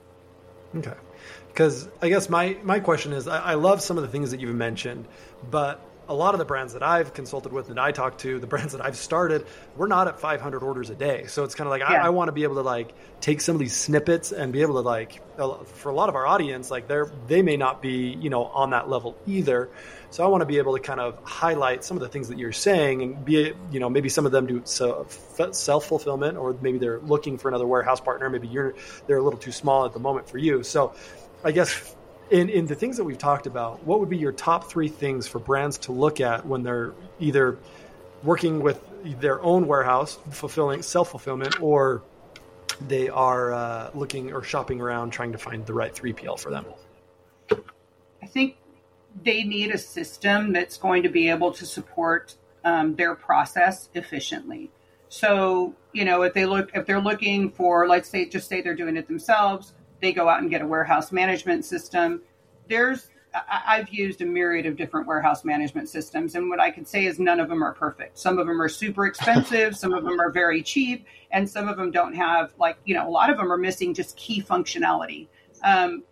Okay. 0.76 0.94
Because 1.48 1.88
I 2.00 2.08
guess 2.08 2.28
my 2.28 2.56
my 2.62 2.80
question 2.80 3.12
is 3.12 3.26
I, 3.26 3.38
I 3.38 3.54
love 3.54 3.82
some 3.82 3.96
of 3.96 4.02
the 4.02 4.08
things 4.08 4.30
that 4.30 4.40
you've 4.40 4.54
mentioned, 4.54 5.06
but 5.50 5.84
a 6.10 6.14
lot 6.14 6.34
of 6.34 6.38
the 6.38 6.44
brands 6.44 6.72
that 6.72 6.82
I've 6.82 7.14
consulted 7.14 7.52
with 7.52 7.70
and 7.70 7.78
I 7.78 7.92
talk 7.92 8.18
to, 8.18 8.40
the 8.40 8.46
brands 8.48 8.72
that 8.72 8.84
I've 8.84 8.96
started, 8.96 9.46
we're 9.76 9.86
not 9.86 10.08
at 10.08 10.18
500 10.18 10.60
orders 10.60 10.90
a 10.90 10.96
day. 10.96 11.26
So 11.28 11.44
it's 11.44 11.54
kind 11.54 11.68
of 11.68 11.70
like 11.70 11.80
yeah. 11.80 12.02
I, 12.02 12.06
I 12.06 12.08
want 12.08 12.28
to 12.28 12.32
be 12.32 12.42
able 12.42 12.56
to 12.56 12.62
like 12.62 12.92
take 13.20 13.40
some 13.40 13.54
of 13.54 13.60
these 13.60 13.76
snippets 13.76 14.32
and 14.32 14.52
be 14.52 14.62
able 14.62 14.74
to 14.74 14.80
like 14.80 15.22
for 15.66 15.88
a 15.88 15.94
lot 15.94 16.08
of 16.08 16.16
our 16.16 16.26
audience, 16.26 16.68
like 16.68 16.88
they're 16.88 17.10
they 17.28 17.42
may 17.42 17.56
not 17.56 17.80
be 17.80 18.18
you 18.20 18.28
know 18.28 18.46
on 18.46 18.70
that 18.70 18.90
level 18.90 19.16
either. 19.24 19.70
So 20.10 20.24
I 20.24 20.26
want 20.26 20.40
to 20.40 20.46
be 20.46 20.58
able 20.58 20.76
to 20.76 20.82
kind 20.82 20.98
of 20.98 21.16
highlight 21.22 21.84
some 21.84 21.96
of 21.96 22.00
the 22.00 22.08
things 22.08 22.28
that 22.28 22.38
you're 22.38 22.50
saying 22.50 23.02
and 23.02 23.24
be 23.24 23.54
you 23.70 23.78
know 23.78 23.88
maybe 23.88 24.08
some 24.08 24.26
of 24.26 24.32
them 24.32 24.46
do 24.48 24.62
self 24.64 25.84
fulfillment 25.86 26.36
or 26.36 26.56
maybe 26.60 26.78
they're 26.78 26.98
looking 26.98 27.38
for 27.38 27.46
another 27.46 27.68
warehouse 27.68 28.00
partner. 28.00 28.28
Maybe 28.28 28.48
you're 28.48 28.74
they're 29.06 29.18
a 29.18 29.22
little 29.22 29.38
too 29.38 29.52
small 29.52 29.86
at 29.86 29.92
the 29.92 30.00
moment 30.00 30.28
for 30.28 30.38
you. 30.38 30.64
So 30.64 30.92
I 31.44 31.52
guess 31.52 31.94
in, 32.30 32.48
in 32.48 32.66
the 32.66 32.74
things 32.74 32.96
that 32.96 33.04
we've 33.04 33.18
talked 33.18 33.46
about, 33.46 33.84
what 33.84 34.00
would 34.00 34.08
be 34.08 34.16
your 34.16 34.32
top 34.32 34.70
three 34.70 34.88
things 34.88 35.26
for 35.26 35.38
brands 35.38 35.78
to 35.78 35.92
look 35.92 36.20
at 36.20 36.46
when 36.46 36.62
they're 36.62 36.92
either 37.18 37.58
working 38.22 38.60
with 38.60 38.80
their 39.20 39.42
own 39.42 39.66
warehouse, 39.66 40.18
fulfilling 40.30 40.82
self 40.82 41.10
fulfillment, 41.10 41.60
or 41.60 42.02
they 42.86 43.08
are 43.08 43.52
uh, 43.52 43.90
looking 43.94 44.32
or 44.32 44.42
shopping 44.42 44.80
around 44.80 45.10
trying 45.10 45.32
to 45.32 45.38
find 45.38 45.66
the 45.66 45.74
right 45.74 45.94
3PL 45.94 46.38
for 46.38 46.50
them? 46.50 46.66
I 48.22 48.26
think 48.26 48.56
they 49.22 49.42
need 49.42 49.70
a 49.72 49.78
system 49.78 50.52
that's 50.52 50.76
going 50.76 51.02
to 51.02 51.08
be 51.08 51.28
able 51.28 51.52
to 51.52 51.66
support 51.66 52.36
um, 52.64 52.94
their 52.94 53.14
process 53.14 53.88
efficiently. 53.94 54.70
So, 55.08 55.74
you 55.92 56.04
know, 56.04 56.22
if 56.22 56.34
they 56.34 56.46
look, 56.46 56.70
if 56.74 56.86
they're 56.86 57.00
looking 57.00 57.50
for, 57.50 57.88
let's 57.88 58.08
say, 58.08 58.28
just 58.28 58.48
say 58.48 58.60
they're 58.60 58.76
doing 58.76 58.96
it 58.96 59.08
themselves, 59.08 59.72
they 60.00 60.12
go 60.12 60.28
out 60.28 60.40
and 60.40 60.50
get 60.50 60.62
a 60.62 60.66
warehouse 60.66 61.12
management 61.12 61.64
system. 61.64 62.22
There's 62.68 63.08
I've 63.48 63.88
used 63.90 64.20
a 64.22 64.26
myriad 64.26 64.66
of 64.66 64.76
different 64.76 65.06
warehouse 65.06 65.44
management 65.44 65.88
systems, 65.88 66.34
and 66.34 66.48
what 66.48 66.60
I 66.60 66.70
can 66.70 66.84
say 66.84 67.06
is 67.06 67.20
none 67.20 67.38
of 67.38 67.48
them 67.48 67.62
are 67.62 67.72
perfect. 67.72 68.18
Some 68.18 68.38
of 68.38 68.46
them 68.46 68.60
are 68.60 68.68
super 68.68 69.06
expensive, 69.06 69.76
some 69.76 69.92
of 69.92 70.04
them 70.04 70.20
are 70.20 70.30
very 70.30 70.62
cheap, 70.62 71.06
and 71.30 71.48
some 71.48 71.68
of 71.68 71.76
them 71.76 71.90
don't 71.90 72.14
have 72.14 72.52
like 72.58 72.76
you 72.84 72.94
know 72.94 73.08
a 73.08 73.10
lot 73.10 73.30
of 73.30 73.36
them 73.36 73.52
are 73.52 73.56
missing 73.56 73.94
just 73.94 74.16
key 74.16 74.42
functionality. 74.42 75.28
Um, 75.62 76.02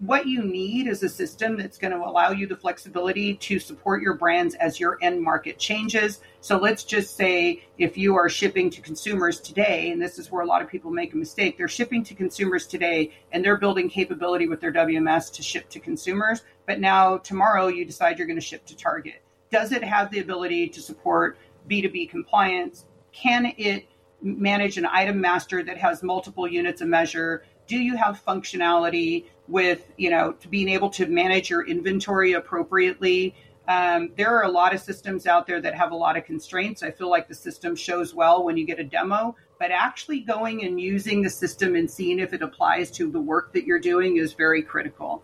what 0.00 0.26
you 0.26 0.44
need 0.44 0.86
is 0.86 1.02
a 1.02 1.08
system 1.08 1.56
that's 1.56 1.76
going 1.76 1.92
to 1.92 1.98
allow 1.98 2.30
you 2.30 2.46
the 2.46 2.56
flexibility 2.56 3.34
to 3.34 3.58
support 3.58 4.00
your 4.00 4.14
brands 4.14 4.54
as 4.54 4.78
your 4.78 4.96
end 5.02 5.20
market 5.20 5.58
changes. 5.58 6.20
So 6.40 6.56
let's 6.56 6.84
just 6.84 7.16
say 7.16 7.64
if 7.78 7.98
you 7.98 8.14
are 8.14 8.28
shipping 8.28 8.70
to 8.70 8.80
consumers 8.80 9.40
today, 9.40 9.90
and 9.90 10.00
this 10.00 10.18
is 10.18 10.30
where 10.30 10.42
a 10.42 10.46
lot 10.46 10.62
of 10.62 10.68
people 10.68 10.92
make 10.92 11.14
a 11.14 11.16
mistake, 11.16 11.58
they're 11.58 11.66
shipping 11.66 12.04
to 12.04 12.14
consumers 12.14 12.66
today 12.66 13.12
and 13.32 13.44
they're 13.44 13.56
building 13.56 13.88
capability 13.88 14.46
with 14.46 14.60
their 14.60 14.72
WMS 14.72 15.32
to 15.32 15.42
ship 15.42 15.68
to 15.70 15.80
consumers. 15.80 16.42
But 16.66 16.78
now 16.78 17.18
tomorrow 17.18 17.66
you 17.66 17.84
decide 17.84 18.18
you're 18.18 18.28
going 18.28 18.38
to 18.38 18.46
ship 18.46 18.64
to 18.66 18.76
Target. 18.76 19.20
Does 19.50 19.72
it 19.72 19.82
have 19.82 20.12
the 20.12 20.20
ability 20.20 20.68
to 20.68 20.80
support 20.80 21.38
B2B 21.68 22.08
compliance? 22.08 22.84
Can 23.12 23.52
it 23.56 23.88
manage 24.22 24.78
an 24.78 24.86
item 24.86 25.20
master 25.20 25.64
that 25.64 25.78
has 25.78 26.04
multiple 26.04 26.46
units 26.46 26.82
of 26.82 26.88
measure? 26.88 27.42
Do 27.66 27.78
you 27.78 27.96
have 27.96 28.22
functionality 28.24 29.24
with 29.48 29.90
you 29.96 30.10
know 30.10 30.32
to 30.32 30.48
being 30.48 30.68
able 30.68 30.90
to 30.90 31.06
manage 31.06 31.50
your 31.50 31.66
inventory 31.66 32.34
appropriately. 32.34 33.34
Um, 33.66 34.12
there 34.16 34.34
are 34.34 34.44
a 34.44 34.50
lot 34.50 34.74
of 34.74 34.80
systems 34.80 35.26
out 35.26 35.46
there 35.46 35.60
that 35.60 35.74
have 35.74 35.92
a 35.92 35.96
lot 35.96 36.16
of 36.16 36.24
constraints. 36.24 36.82
I 36.82 36.90
feel 36.90 37.10
like 37.10 37.28
the 37.28 37.34
system 37.34 37.76
shows 37.76 38.14
well 38.14 38.42
when 38.42 38.56
you 38.56 38.64
get 38.64 38.78
a 38.78 38.84
demo 38.84 39.36
but 39.58 39.70
actually 39.70 40.20
going 40.20 40.64
and 40.64 40.80
using 40.80 41.22
the 41.22 41.30
system 41.30 41.74
and 41.74 41.90
seeing 41.90 42.18
if 42.18 42.32
it 42.32 42.42
applies 42.42 42.90
to 42.92 43.10
the 43.10 43.20
work 43.20 43.52
that 43.52 43.64
you're 43.64 43.80
doing 43.80 44.16
is 44.16 44.32
very 44.32 44.62
critical. 44.62 45.22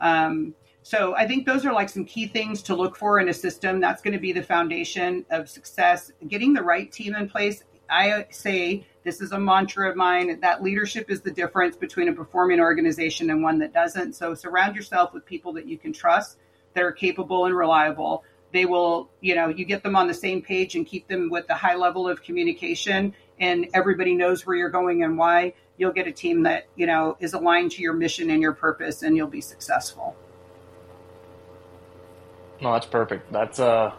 Um, 0.00 0.54
so 0.82 1.14
i 1.14 1.26
think 1.26 1.44
those 1.44 1.66
are 1.66 1.74
like 1.74 1.90
some 1.90 2.06
key 2.06 2.26
things 2.26 2.62
to 2.62 2.74
look 2.74 2.96
for 2.96 3.20
in 3.20 3.28
a 3.28 3.34
system. 3.34 3.80
That's 3.80 4.00
going 4.00 4.14
to 4.14 4.20
be 4.20 4.32
the 4.32 4.42
foundation 4.42 5.26
of 5.30 5.48
success. 5.48 6.10
Getting 6.26 6.54
the 6.54 6.62
right 6.62 6.90
team 6.90 7.14
in 7.14 7.28
place 7.28 7.64
i 7.90 8.26
say 8.30 8.86
this 9.02 9.20
is 9.20 9.32
a 9.32 9.40
mantra 9.40 9.88
of 9.88 9.96
mine 9.96 10.40
that 10.40 10.62
leadership 10.62 11.10
is 11.10 11.22
the 11.22 11.30
difference 11.30 11.76
between 11.76 12.08
a 12.08 12.12
performing 12.12 12.60
organization 12.60 13.30
and 13.30 13.42
one 13.42 13.58
that 13.60 13.72
doesn't. 13.72 14.14
So 14.14 14.34
surround 14.34 14.76
yourself 14.76 15.14
with 15.14 15.24
people 15.24 15.54
that 15.54 15.66
you 15.66 15.78
can 15.78 15.92
trust, 15.92 16.36
that 16.74 16.82
are 16.82 16.92
capable 16.92 17.46
and 17.46 17.56
reliable. 17.56 18.24
They 18.52 18.66
will, 18.66 19.08
you 19.20 19.34
know, 19.34 19.48
you 19.48 19.64
get 19.64 19.82
them 19.82 19.96
on 19.96 20.06
the 20.06 20.14
same 20.14 20.42
page 20.42 20.74
and 20.74 20.86
keep 20.86 21.08
them 21.08 21.30
with 21.30 21.46
the 21.46 21.54
high 21.54 21.76
level 21.76 22.08
of 22.08 22.22
communication 22.22 23.14
and 23.38 23.68
everybody 23.72 24.14
knows 24.14 24.44
where 24.44 24.56
you're 24.56 24.68
going 24.70 25.02
and 25.02 25.16
why. 25.16 25.54
You'll 25.78 25.92
get 25.92 26.06
a 26.06 26.12
team 26.12 26.42
that, 26.42 26.66
you 26.76 26.86
know, 26.86 27.16
is 27.20 27.32
aligned 27.32 27.70
to 27.72 27.82
your 27.82 27.94
mission 27.94 28.30
and 28.30 28.42
your 28.42 28.52
purpose 28.52 29.02
and 29.02 29.16
you'll 29.16 29.28
be 29.28 29.40
successful. 29.40 30.14
No, 32.60 32.74
that's 32.74 32.86
perfect. 32.86 33.32
That's 33.32 33.58
uh 33.58 33.94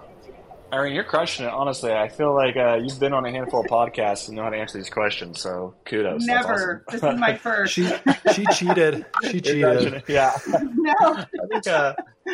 Irene, 0.74 0.94
you're 0.94 1.04
crushing 1.04 1.46
it. 1.46 1.52
Honestly, 1.52 1.92
I 1.92 2.08
feel 2.08 2.34
like 2.34 2.56
uh, 2.56 2.76
you've 2.82 3.00
been 3.00 3.12
on 3.14 3.26
a 3.26 3.32
handful 3.32 3.60
of 3.60 3.68
podcasts 3.68 4.28
and 4.28 4.38
know 4.38 4.44
how 4.44 4.50
to 4.50 4.58
answer 4.58 4.78
these 4.78 4.90
questions. 4.90 5.42
So 5.42 5.74
kudos. 5.86 6.24
Never. 6.26 6.86
Awesome. 6.88 7.00
This 7.10 7.14
is 7.14 7.20
my 7.20 7.36
first. 7.38 7.74
she 7.74 7.90
she 8.34 8.46
cheated. 8.54 9.06
She 9.24 9.42
cheated. 9.42 10.04
yeah. 10.08 10.38
No. 10.74 10.94
I 11.00 11.26
think 11.50 11.68
uh, 11.68 11.94
I 12.28 12.34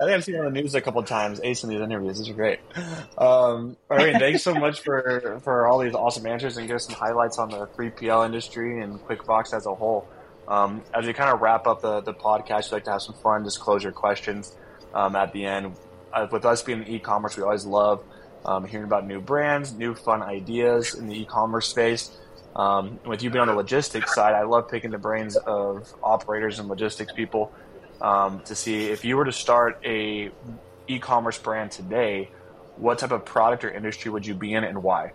think 0.00 0.10
I've 0.10 0.24
seen 0.24 0.36
on 0.36 0.44
the 0.46 0.50
news 0.50 0.74
a 0.74 0.80
couple 0.80 1.00
of 1.00 1.06
times. 1.06 1.40
Ace 1.44 1.62
in 1.62 1.70
these 1.70 1.80
interviews. 1.80 2.18
These 2.18 2.30
are 2.30 2.34
great. 2.34 2.60
Um, 3.18 3.76
Irene, 3.90 4.18
thanks 4.18 4.42
so 4.42 4.54
much 4.54 4.80
for 4.80 5.40
for 5.44 5.66
all 5.66 5.78
these 5.78 5.94
awesome 5.94 6.26
answers 6.26 6.56
and 6.56 6.66
give 6.66 6.76
us 6.76 6.86
some 6.86 6.94
highlights 6.94 7.38
on 7.38 7.50
the 7.50 7.66
3PL 7.66 8.26
industry 8.26 8.80
and 8.80 8.98
QuickBox 9.06 9.54
as 9.54 9.66
a 9.66 9.74
whole. 9.74 10.08
Um, 10.48 10.82
as 10.94 11.06
we 11.06 11.12
kind 11.12 11.30
of 11.30 11.40
wrap 11.40 11.66
up 11.66 11.82
the 11.82 12.00
the 12.00 12.14
podcast, 12.14 12.70
we 12.70 12.76
like 12.76 12.84
to 12.84 12.92
have 12.92 13.02
some 13.02 13.14
fun 13.16 13.44
disclosure 13.44 13.92
questions 13.92 14.56
um, 14.94 15.14
at 15.16 15.32
the 15.32 15.44
end 15.44 15.76
uh, 16.14 16.26
with 16.30 16.44
us 16.44 16.62
being 16.62 16.82
in 16.82 16.88
e-commerce, 16.88 17.36
we 17.36 17.42
always 17.42 17.66
love 17.66 18.02
um, 18.44 18.64
hearing 18.64 18.84
about 18.84 19.06
new 19.06 19.20
brands, 19.20 19.72
new 19.72 19.94
fun 19.94 20.22
ideas 20.22 20.94
in 20.94 21.08
the 21.08 21.22
e-commerce 21.22 21.68
space. 21.68 22.16
Um, 22.56 23.00
with 23.04 23.22
you 23.22 23.30
being 23.30 23.40
on 23.40 23.48
the 23.48 23.54
logistics 23.54 24.14
side, 24.14 24.34
I 24.34 24.44
love 24.44 24.68
picking 24.68 24.92
the 24.92 24.98
brains 24.98 25.36
of 25.36 25.92
operators 26.02 26.60
and 26.60 26.68
logistics 26.68 27.12
people 27.12 27.52
um, 28.00 28.40
to 28.42 28.54
see 28.54 28.86
if 28.86 29.04
you 29.04 29.16
were 29.16 29.24
to 29.24 29.32
start 29.32 29.80
a 29.84 30.30
e-commerce 30.86 31.38
brand 31.38 31.72
today, 31.72 32.30
what 32.76 32.98
type 32.98 33.10
of 33.10 33.24
product 33.24 33.64
or 33.64 33.70
industry 33.70 34.10
would 34.10 34.26
you 34.26 34.34
be 34.34 34.52
in 34.52 34.62
and 34.62 34.82
why? 34.82 35.12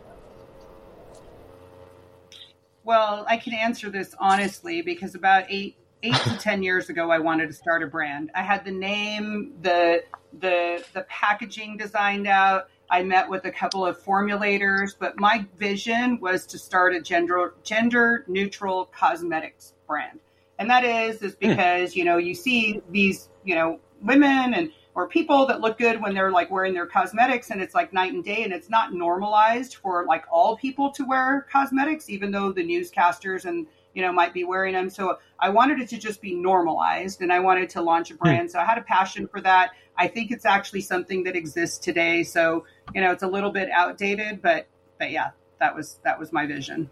Well, 2.83 3.25
I 3.27 3.37
can 3.37 3.53
answer 3.53 3.89
this 3.89 4.15
honestly 4.19 4.81
because 4.81 5.15
about 5.15 5.45
eight 5.49 5.75
eight 6.01 6.15
to 6.15 6.37
ten 6.37 6.63
years 6.63 6.89
ago, 6.89 7.11
I 7.11 7.19
wanted 7.19 7.47
to 7.47 7.53
start 7.53 7.83
a 7.83 7.87
brand. 7.87 8.31
I 8.33 8.41
had 8.41 8.65
the 8.65 8.71
name, 8.71 9.53
the 9.61 10.03
the 10.39 10.83
the 10.93 11.01
packaging 11.03 11.77
designed 11.77 12.27
out. 12.27 12.69
I 12.91 13.03
met 13.03 13.29
with 13.29 13.45
a 13.45 13.51
couple 13.51 13.85
of 13.85 14.03
formulators, 14.03 14.95
but 14.97 15.19
my 15.19 15.45
vision 15.57 16.19
was 16.19 16.45
to 16.47 16.57
start 16.57 16.95
a 16.95 17.01
gender 17.01 17.53
gender 17.63 18.25
neutral 18.27 18.85
cosmetics 18.85 19.73
brand. 19.87 20.19
And 20.57 20.69
that 20.69 20.83
is 20.83 21.21
is 21.21 21.33
hmm. 21.33 21.49
because, 21.49 21.95
you 21.95 22.03
know, 22.03 22.17
you 22.17 22.33
see 22.33 22.81
these, 22.89 23.29
you 23.43 23.55
know, 23.55 23.79
women 24.01 24.53
and 24.53 24.71
or 24.95 25.07
people 25.07 25.45
that 25.45 25.61
look 25.61 25.77
good 25.77 26.01
when 26.01 26.13
they're 26.13 26.31
like 26.31 26.51
wearing 26.51 26.73
their 26.73 26.85
cosmetics 26.85 27.51
and 27.51 27.61
it's 27.61 27.75
like 27.75 27.93
night 27.93 28.13
and 28.13 28.23
day 28.23 28.43
and 28.43 28.51
it's 28.51 28.69
not 28.69 28.93
normalized 28.93 29.75
for 29.75 30.05
like 30.05 30.25
all 30.31 30.57
people 30.57 30.91
to 30.91 31.05
wear 31.05 31.45
cosmetics 31.51 32.09
even 32.09 32.31
though 32.31 32.51
the 32.51 32.63
newscasters 32.63 33.45
and 33.45 33.67
you 33.93 34.01
know 34.01 34.11
might 34.11 34.33
be 34.33 34.43
wearing 34.43 34.73
them 34.73 34.89
so 34.89 35.17
i 35.39 35.49
wanted 35.49 35.79
it 35.79 35.87
to 35.89 35.97
just 35.97 36.21
be 36.21 36.33
normalized 36.33 37.21
and 37.21 37.31
i 37.31 37.39
wanted 37.39 37.69
to 37.69 37.81
launch 37.81 38.11
a 38.11 38.13
hmm. 38.13 38.23
brand 38.23 38.51
so 38.51 38.59
i 38.59 38.65
had 38.65 38.77
a 38.77 38.81
passion 38.81 39.27
for 39.27 39.41
that 39.41 39.71
i 39.99 40.07
think 40.07 40.31
it's 40.31 40.45
actually 40.45 40.81
something 40.81 41.23
that 41.23 41.35
exists 41.35 41.77
today 41.77 42.23
so 42.23 42.65
you 42.95 43.01
know 43.01 43.11
it's 43.11 43.23
a 43.23 43.27
little 43.27 43.51
bit 43.51 43.69
outdated 43.69 44.41
but 44.41 44.67
but 44.97 45.11
yeah 45.11 45.29
that 45.59 45.75
was 45.75 45.99
that 46.03 46.17
was 46.19 46.33
my 46.33 46.47
vision 46.47 46.89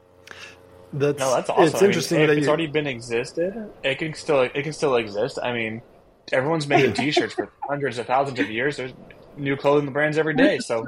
that's, 0.94 1.20
no, 1.20 1.36
that's 1.36 1.50
awesome. 1.50 1.66
It's 1.66 1.82
I 1.82 1.86
interesting 1.86 2.20
mean, 2.20 2.28
that 2.28 2.38
it's 2.38 2.46
you... 2.46 2.50
already 2.50 2.68
been 2.68 2.88
existed. 2.88 3.70
It 3.84 3.98
can 3.98 4.14
still 4.14 4.42
it 4.42 4.64
can 4.64 4.72
still 4.72 4.96
exist. 4.96 5.38
I 5.44 5.52
mean, 5.52 5.82
everyone's 6.32 6.68
making 6.68 6.94
T-shirts 6.94 7.34
for 7.34 7.52
hundreds 7.68 7.98
of 7.98 8.06
thousands 8.06 8.40
of 8.40 8.50
years. 8.50 8.78
There's 8.78 8.94
new 9.36 9.58
clothing 9.58 9.92
brands 9.92 10.18
every 10.18 10.34
day. 10.34 10.60
So 10.60 10.86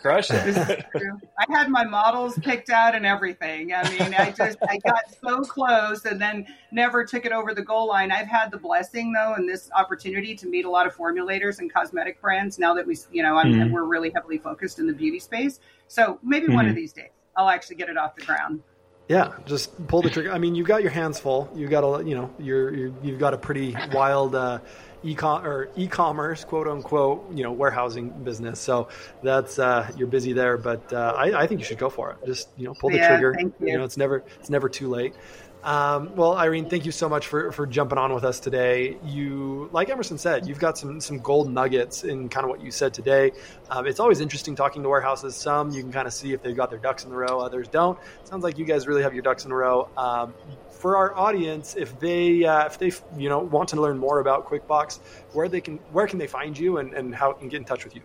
Crush 0.00 0.30
it. 0.30 0.86
I 0.94 1.44
had 1.50 1.68
my 1.68 1.84
models 1.84 2.38
picked 2.38 2.70
out 2.70 2.94
and 2.94 3.04
everything. 3.04 3.74
I 3.74 3.88
mean, 3.90 4.14
I 4.14 4.30
just 4.30 4.56
I 4.66 4.78
got 4.78 5.02
so 5.22 5.42
close 5.42 6.06
and 6.06 6.20
then 6.20 6.46
never 6.72 7.04
took 7.04 7.26
it 7.26 7.32
over 7.32 7.52
the 7.52 7.62
goal 7.62 7.88
line. 7.88 8.10
I've 8.10 8.26
had 8.26 8.50
the 8.50 8.56
blessing 8.56 9.12
though 9.12 9.34
and 9.34 9.46
this 9.46 9.70
opportunity 9.76 10.34
to 10.36 10.46
meet 10.46 10.64
a 10.64 10.70
lot 10.70 10.86
of 10.86 10.96
formulators 10.96 11.58
and 11.58 11.72
cosmetic 11.72 12.20
brands 12.22 12.58
now 12.58 12.72
that 12.74 12.86
we 12.86 12.96
you 13.12 13.22
know 13.22 13.34
mm-hmm. 13.34 13.72
we're 13.72 13.84
really 13.84 14.10
heavily 14.14 14.38
focused 14.38 14.78
in 14.78 14.86
the 14.86 14.94
beauty 14.94 15.18
space. 15.18 15.60
So 15.86 16.18
maybe 16.22 16.46
mm-hmm. 16.46 16.54
one 16.54 16.64
of 16.64 16.70
mm-hmm. 16.70 16.76
these 16.76 16.92
days 16.94 17.10
I'll 17.36 17.50
actually 17.50 17.76
get 17.76 17.90
it 17.90 17.98
off 17.98 18.16
the 18.16 18.24
ground. 18.24 18.62
Yeah, 19.08 19.32
just 19.44 19.88
pull 19.88 20.02
the 20.02 20.08
trigger. 20.08 20.30
I 20.30 20.38
mean, 20.38 20.54
you've 20.54 20.68
got 20.68 20.82
your 20.82 20.92
hands 20.92 21.18
full. 21.18 21.50
You've 21.52 21.70
got 21.70 21.82
a, 21.82 22.04
you 22.06 22.14
know, 22.14 22.32
you're, 22.38 22.72
you 22.72 22.94
have 23.06 23.18
got 23.18 23.34
a 23.34 23.38
pretty 23.38 23.74
wild 23.92 24.36
uh, 24.36 24.60
e-com 25.02 25.44
or 25.44 25.68
e-commerce, 25.76 26.44
quote 26.44 26.68
unquote, 26.68 27.30
you 27.32 27.42
know, 27.42 27.52
warehousing 27.52 28.10
business. 28.10 28.60
So 28.60 28.88
that's 29.22 29.58
uh, 29.58 29.90
you're 29.96 30.08
busy 30.08 30.32
there, 30.32 30.56
but 30.56 30.92
uh, 30.92 31.14
I, 31.16 31.42
I, 31.42 31.46
think 31.46 31.60
you 31.60 31.66
should 31.66 31.78
go 31.78 31.90
for 31.90 32.12
it. 32.12 32.26
Just 32.26 32.48
you 32.56 32.66
know, 32.66 32.74
pull 32.74 32.90
the 32.90 32.96
yeah, 32.96 33.08
trigger. 33.08 33.36
You. 33.38 33.52
you. 33.60 33.78
know, 33.78 33.84
it's 33.84 33.96
never 33.96 34.24
it's 34.38 34.50
never 34.50 34.68
too 34.68 34.88
late. 34.88 35.14
Um, 35.62 36.14
well, 36.16 36.36
Irene, 36.36 36.70
thank 36.70 36.86
you 36.86 36.92
so 36.92 37.08
much 37.08 37.26
for, 37.26 37.52
for 37.52 37.66
jumping 37.66 37.98
on 37.98 38.14
with 38.14 38.24
us 38.24 38.40
today. 38.40 38.96
You, 39.04 39.68
like 39.72 39.90
Emerson 39.90 40.16
said, 40.16 40.46
you've 40.46 40.58
got 40.58 40.78
some 40.78 41.00
some 41.00 41.18
gold 41.18 41.52
nuggets 41.52 42.02
in 42.02 42.28
kind 42.30 42.44
of 42.44 42.50
what 42.50 42.62
you 42.62 42.70
said 42.70 42.94
today. 42.94 43.32
Um, 43.68 43.86
it's 43.86 44.00
always 44.00 44.20
interesting 44.20 44.56
talking 44.56 44.82
to 44.82 44.88
warehouses. 44.88 45.36
Some 45.36 45.70
you 45.70 45.82
can 45.82 45.92
kind 45.92 46.06
of 46.06 46.14
see 46.14 46.32
if 46.32 46.42
they've 46.42 46.56
got 46.56 46.70
their 46.70 46.78
ducks 46.78 47.04
in 47.04 47.12
a 47.12 47.14
row, 47.14 47.40
others 47.40 47.68
don't. 47.68 47.98
sounds 48.24 48.42
like 48.42 48.58
you 48.58 48.64
guys 48.64 48.86
really 48.86 49.02
have 49.02 49.12
your 49.12 49.22
ducks 49.22 49.44
in 49.44 49.52
a 49.52 49.54
row. 49.54 49.88
Um, 49.96 50.34
for 50.80 50.96
our 50.96 51.14
audience, 51.16 51.76
if 51.76 51.98
they 52.00 52.44
uh, 52.44 52.64
if 52.64 52.78
they 52.78 52.90
you 53.16 53.28
know 53.28 53.38
want 53.38 53.68
to 53.70 53.80
learn 53.80 53.98
more 53.98 54.20
about 54.20 54.48
QuickBox, 54.48 55.00
where 55.32 55.48
they 55.48 55.60
can 55.60 55.76
where 55.92 56.06
can 56.06 56.18
they 56.18 56.26
find 56.26 56.58
you 56.58 56.78
and, 56.78 56.94
and 56.94 57.14
how 57.14 57.32
can 57.32 57.48
get 57.48 57.58
in 57.58 57.64
touch 57.64 57.84
with 57.84 57.94
you? 57.94 58.02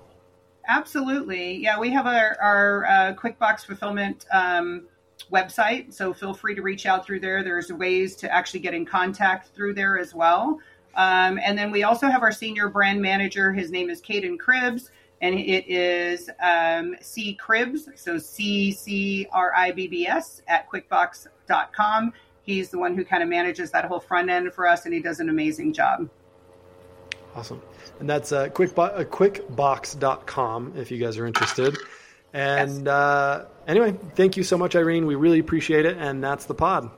Absolutely, 0.67 1.55
yeah. 1.57 1.79
We 1.79 1.89
have 1.91 2.05
our 2.05 2.37
our 2.41 2.85
uh, 2.85 3.13
QuickBox 3.13 3.65
fulfillment. 3.65 4.25
Um, 4.31 4.87
website. 5.31 5.93
So 5.93 6.13
feel 6.13 6.33
free 6.33 6.55
to 6.55 6.61
reach 6.61 6.85
out 6.85 7.05
through 7.05 7.21
there. 7.21 7.43
There's 7.43 7.71
ways 7.71 8.15
to 8.17 8.33
actually 8.33 8.59
get 8.59 8.73
in 8.73 8.85
contact 8.85 9.55
through 9.55 9.73
there 9.73 9.97
as 9.97 10.13
well. 10.13 10.59
Um, 10.95 11.39
and 11.43 11.57
then 11.57 11.71
we 11.71 11.83
also 11.83 12.07
have 12.07 12.21
our 12.21 12.31
senior 12.31 12.69
brand 12.69 13.01
manager. 13.01 13.51
His 13.51 13.71
name 13.71 13.89
is 13.89 14.01
Caden 14.01 14.37
Cribbs, 14.37 14.91
and 15.21 15.35
it 15.35 15.65
is 15.67 16.29
um, 16.41 16.95
C 17.01 17.37
Cribbs, 17.41 17.97
so 17.97 18.17
C 18.17 18.71
C 18.71 19.27
R 19.31 19.53
I 19.55 19.71
B 19.71 19.87
B 19.87 20.07
S 20.07 20.41
at 20.47 20.69
QuickBox.com. 20.69 22.13
He's 22.45 22.69
the 22.69 22.77
one 22.77 22.95
who 22.95 23.03
kind 23.03 23.23
of 23.23 23.29
manages 23.29 23.71
that 23.71 23.85
whole 23.85 23.99
front 23.99 24.29
end 24.29 24.53
for 24.53 24.67
us, 24.67 24.85
and 24.85 24.93
he 24.93 24.99
does 24.99 25.19
an 25.19 25.29
amazing 25.29 25.73
job. 25.73 26.09
Awesome. 27.35 27.61
And 27.99 28.09
that's 28.09 28.31
uh, 28.31 28.49
quickbo- 28.49 28.99
uh, 28.99 29.03
quickbox.com 29.03 30.73
if 30.77 30.91
you 30.91 30.97
guys 30.97 31.17
are 31.17 31.25
interested. 31.25 31.77
And 32.33 32.85
yes. 32.85 32.87
uh, 32.87 33.45
anyway, 33.67 33.95
thank 34.15 34.37
you 34.37 34.43
so 34.43 34.57
much, 34.57 34.75
Irene. 34.75 35.05
We 35.05 35.15
really 35.15 35.39
appreciate 35.39 35.85
it. 35.85 35.97
And 35.97 36.23
that's 36.23 36.45
the 36.45 36.53
pod. 36.53 36.91